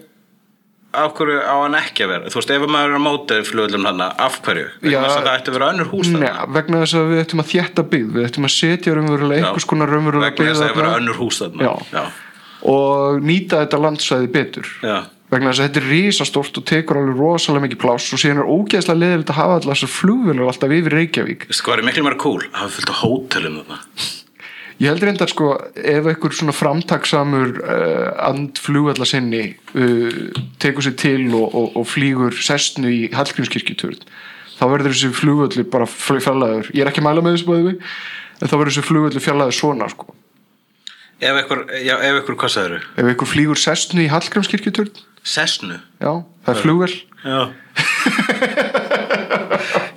[0.98, 2.30] af hverju á hann ekki að vera?
[2.32, 5.34] Þú veist, ef maður er á móti flugvöllum hann af hverju, vegna þess að það
[5.36, 6.46] ætti að vera önnur hús Nei, þarna.
[6.56, 9.92] vegna þess að við ættum að þétta byggð við ættum að setja raunverulega einhvers konar
[9.92, 11.60] raunverulega vegna þess að það byggð vera önnur hús þarna.
[11.68, 11.72] Já.
[11.92, 12.04] Já.
[12.72, 14.70] og nýta þetta landsvæði betur.
[14.82, 14.96] Já.
[15.28, 18.48] vegna þess að þetta er risastórt og tekur alveg rosalega mikið pláss og síðan er
[18.48, 21.44] ógeðslega leðilegt að hafa þessar flugvélur alltaf yfir Reykjavík.
[21.50, 22.06] Veistu hvað er miklu
[24.78, 30.20] Ég heldur reyndar sko ef einhver svona framtaksamur uh, andflugalla sinni uh,
[30.62, 33.98] tekur sér til og, og, og flýgur sestnu í Hallgrímskirkjuturn
[34.58, 38.46] þá verður þessi flugvöldur bara fjarlæður ég er ekki að mæla með þessu bæði en
[38.46, 40.14] þá verður þessi flugvöldur fjarlæður svona sko.
[41.18, 45.04] Ef ykkur, já, ef ykkur hvað sagður ef einhver flýgur sestnu í Hallgrímskirkjuturn.
[45.26, 46.12] Sessnu já,
[46.46, 46.94] það er flugvel
[47.24, 47.50] Já.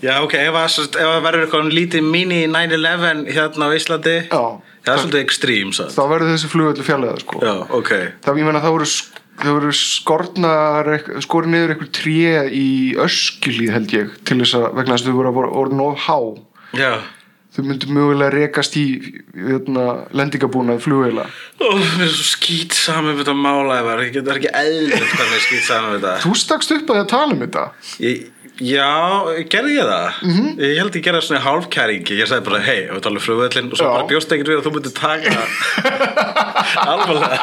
[0.02, 4.16] Já, ok, ef að, ef að verður eitthvað lítið mini 9-11 hérna á Íslandi.
[4.32, 4.70] Já.
[4.82, 7.41] Það er svolítið extreme, svo þá verður þessi flugvöldur fjarlæður sko.
[7.45, 7.91] Já, ok.
[8.26, 8.90] Það, ég meina það voru
[9.41, 10.91] það voru skornar
[11.26, 12.68] skorið niður einhver tré í
[13.02, 16.18] öskilíð held ég til þess að vegna þess að þau voru orðin of há.
[16.78, 16.91] Já,
[17.52, 18.86] þau myndu mögulega rekast í
[19.36, 19.86] hérna,
[20.16, 21.26] lendingabúnað flugveila
[21.60, 23.36] Ó, mér er svo skýt saman við þetta
[24.16, 24.53] get það er ekki
[25.28, 26.14] mér er skýt saman við þetta.
[26.24, 27.66] Þú stakst upp að því að tala um þetta.
[28.06, 28.24] Ég,
[28.62, 28.90] Já,
[29.50, 30.18] gerði ég það?
[30.28, 30.50] Mhm.
[30.62, 32.18] Ég held ég gerði svona hálfkæringi.
[32.22, 33.94] Ég sagði bara, hei, við talum flugvöllin Og svo Já.
[33.96, 35.32] bara bjóst ekkert við að þú myndir taka
[36.92, 37.40] Alvarlega.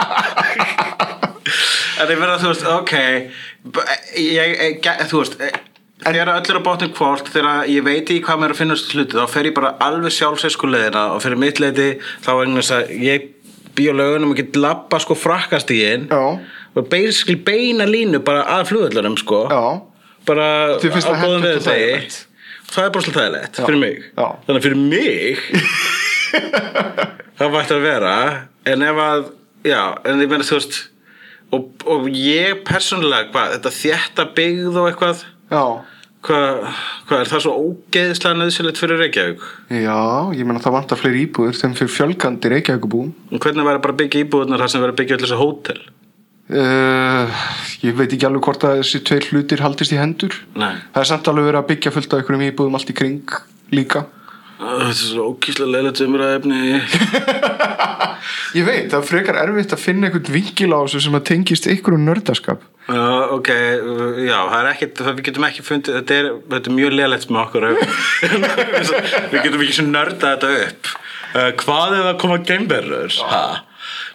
[1.99, 2.93] En ég verða, þú veist, ok.
[4.19, 5.57] Ég, ég, Þú veist eh,
[6.05, 9.19] Þegar öll er á botnum hvort Þegar ég veit í hvað mér að finnast hluti
[9.19, 11.89] Þá fer ég bara alveg sjálfsveisku leiðina Og fyrir mitt leiti
[12.23, 13.27] þá er þess að Ég
[13.79, 16.23] bý á lögunum og get labba sko frakkast í inn Já,
[16.79, 19.45] og basically beina línu bara að flugvöllunum sko.
[19.51, 19.63] Já,
[20.29, 22.19] bara á við þegi þægilegt.
[22.69, 23.99] það er bara svolítið þægilegt fyrir mig.
[24.13, 24.27] Já.
[24.47, 25.37] þannig að fyrir mig
[27.39, 28.15] það mætti að vera
[28.69, 29.27] en ef að
[29.67, 30.81] já, en ég meina þú veist
[31.55, 35.23] og, og ég persónulega hvað, þetta þétta byggð og eitthvað
[36.29, 36.65] hvað,
[37.09, 39.45] hvað er það svo ógeðslega nöðsilegt fyrir Reykjavík?
[39.71, 39.99] Já,
[40.37, 44.03] ég meina það vantar fleiri íbúður þeim fyrir fjölgandi reykjavíkubúum og hvernig væri bara að
[44.03, 45.81] byggja íbúðunar þar sem að byggja öll þessi hótel
[46.51, 47.41] uh,
[47.85, 50.35] Ég veit ekki alveg hvort að þessi tveir hlutir haldist í hendur.
[50.59, 50.75] Nei.
[50.95, 53.37] Það er samt alveg verið að byggja fullt af einhverjum íbúðum allt í kring
[53.75, 54.07] líka.
[54.59, 56.81] Þetta er svo ókíslega leiligt umræðefni
[58.59, 61.69] Ég veit, það er frekar erfitt að finna einhvern vinkil á þessu sem að tengist
[61.71, 62.65] einhverjum nördaskap.
[62.89, 63.05] Já,
[63.37, 66.77] ok, uh, já, það er ekkert, það, við getum ekki fundið, þetta er, þetta er
[66.79, 67.69] mjög lélægt með okkur.
[69.35, 70.91] Við getum ekki svo nörda þetta upp.
[71.29, 73.21] Uh, Hvað er að koma geimverður?
[73.29, 73.45] Ha?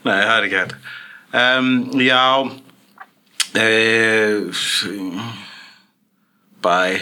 [0.04, 0.92] Nei, það er ekki hægt
[1.34, 2.50] um, Já uh,
[6.64, 7.02] Bye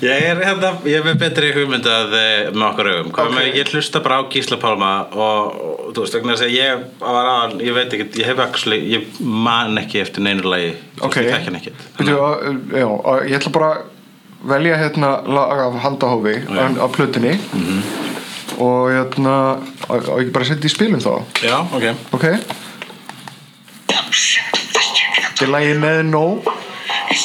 [0.00, 3.34] Ég er hérna, ég er með betri hugmynd að eh, með okkur augum Hvað Ok.
[3.36, 6.86] með, ég hlusta bara á Gísla Pálma og, og þú veist, vegna þess að ég
[7.02, 10.80] var að, ég veit ekki, ég hef actually, ég man ekki eftir neinu lagi Þú
[11.04, 11.20] veist, Ok.
[11.20, 11.28] Ég
[12.08, 12.16] já,
[12.88, 13.84] að, Ég ætla bara að
[14.54, 16.64] velja hérna lag af handahófi Já.
[16.80, 17.36] á plötunni
[18.60, 19.34] og hérna
[19.88, 21.12] og ekki bara setja í spilum þá?
[21.46, 21.86] Já, ok.
[22.16, 22.26] Ok.
[23.90, 26.50] Þetta er lagið með nóg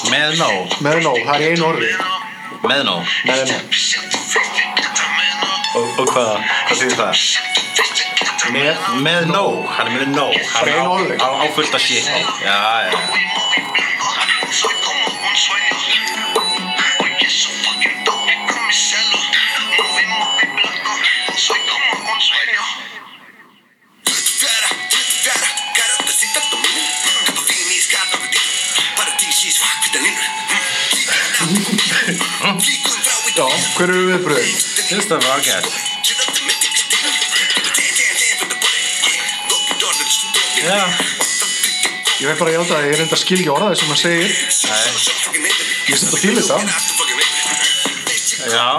[0.10, 0.48] Með nó,
[0.86, 1.90] með nóg, það er einu orði.
[2.66, 2.96] Með nó.
[3.28, 3.60] Með nóg
[5.76, 6.30] Og, og hvað,
[6.70, 7.16] hvað þýðir það?
[8.56, 9.44] Með, með nó,
[9.76, 10.28] hann er með nó.
[10.54, 11.16] Hann Bara er einu á, orði.
[11.20, 12.06] á, á fullt af shit.
[12.46, 12.58] Já,
[12.88, 12.94] já
[32.46, 32.78] Í
[33.36, 34.58] Já, hver eru viðbröðin?
[34.86, 35.68] Finnst það var ágætt
[40.66, 40.82] Já,
[42.16, 44.32] Ég veit bara að játa að ég enda að skilja orðaði sem að segir.
[45.44, 45.52] Nei,
[45.90, 46.58] Ég set að fíla þetta
[48.50, 48.70] já.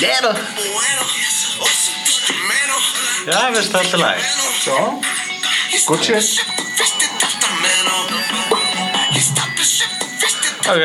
[0.00, 0.32] Nero
[3.28, 4.18] Já, finnst það alltaf lag
[4.64, 4.78] Já,
[5.88, 6.22] gott sér
[10.68, 10.84] Ok.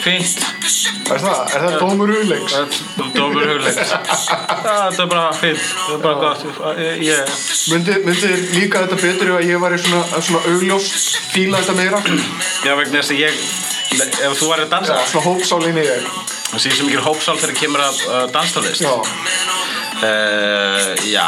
[0.00, 0.42] Fínt.
[1.10, 2.52] Er það, er það dómur hugleiks?
[3.16, 5.64] Dómur hugleikt Já, þetta er bara fínt.
[5.66, 6.44] Það er bara gott.
[6.78, 7.32] Ég, ég
[7.72, 7.96] Myndi,
[8.54, 10.92] líka þetta betur ef að ég var svona, svona augljós
[11.34, 12.02] fíla þetta meira?
[12.06, 13.42] Já, vegna þess að ég
[13.90, 15.00] Ef þú væri að dansa.
[15.00, 16.06] Já, svona hópsálinni ég
[16.50, 18.86] Það sé sem mikil hópsál þegar kemur að uh, danstónlist.
[18.86, 18.94] Já,
[20.00, 21.26] Uh, já,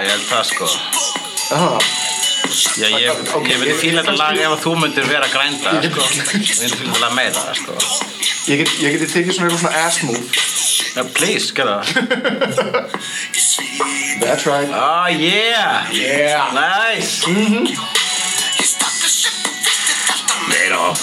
[0.00, 0.66] ég held það sko.
[1.54, 1.78] Aha,
[2.78, 6.02] Já, ég, Ok, ég myndi fíla þetta lag ef þú myndir vera grænda Ég- sko.
[6.32, 7.72] Myndi fíla þetta lag meira sko.
[8.48, 10.24] ég, get, ég geti tekið svona eitthvað svona ass move.
[10.94, 11.94] Yeah, Please, gerða það
[14.20, 14.68] That's right.
[14.70, 15.90] Oh yeah.
[15.92, 16.52] Yeah.
[16.54, 17.26] Nice.
[20.48, 20.94] Meira.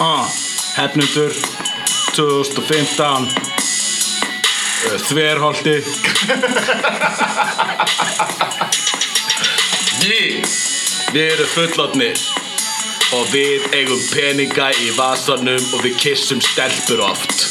[0.00, 0.26] Ah,
[0.76, 1.32] Hefnundur
[2.16, 5.76] 2015 uh, Þverholti.
[11.12, 12.18] Við erum fullotnir
[13.16, 17.46] og við eigum peninga í vasanum og við kissum stelpur oft.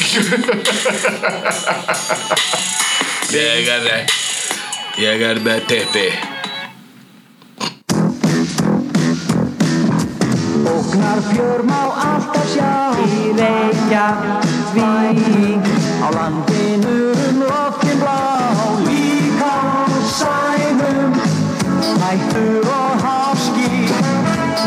[3.36, 4.06] Ég er
[4.96, 6.06] Ég er með tippi
[10.64, 12.72] Ógnar fjör má alltaf sjá
[13.04, 15.64] í Reykjavík
[16.04, 16.96] á landinu
[17.28, 18.20] um loftin blá
[18.86, 21.12] líka á sænum.
[22.02, 23.72] Hættur og háski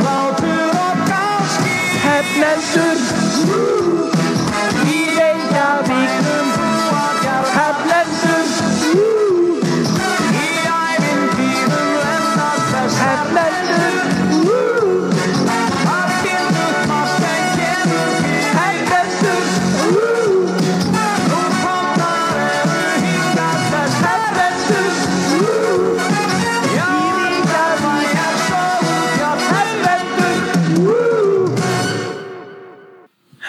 [0.06, 3.79] látur og gáski hefnendur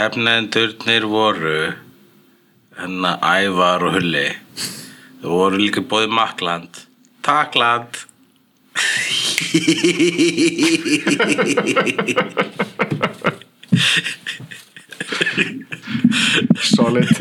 [0.01, 1.75] Hefnendurnir voru
[2.79, 4.31] hennar Ævar og Hulli
[5.21, 6.79] Þau voru líka bóðið Makland
[7.21, 7.99] Takland
[16.71, 17.13] solid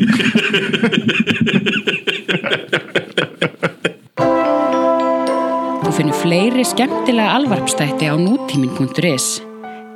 [5.84, 9.30] Þú finnur fleiri skemmtilega alvarpstætti á nútímin.is.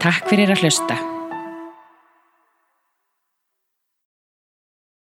[0.04, 1.13] Takk fyrir að hlusta.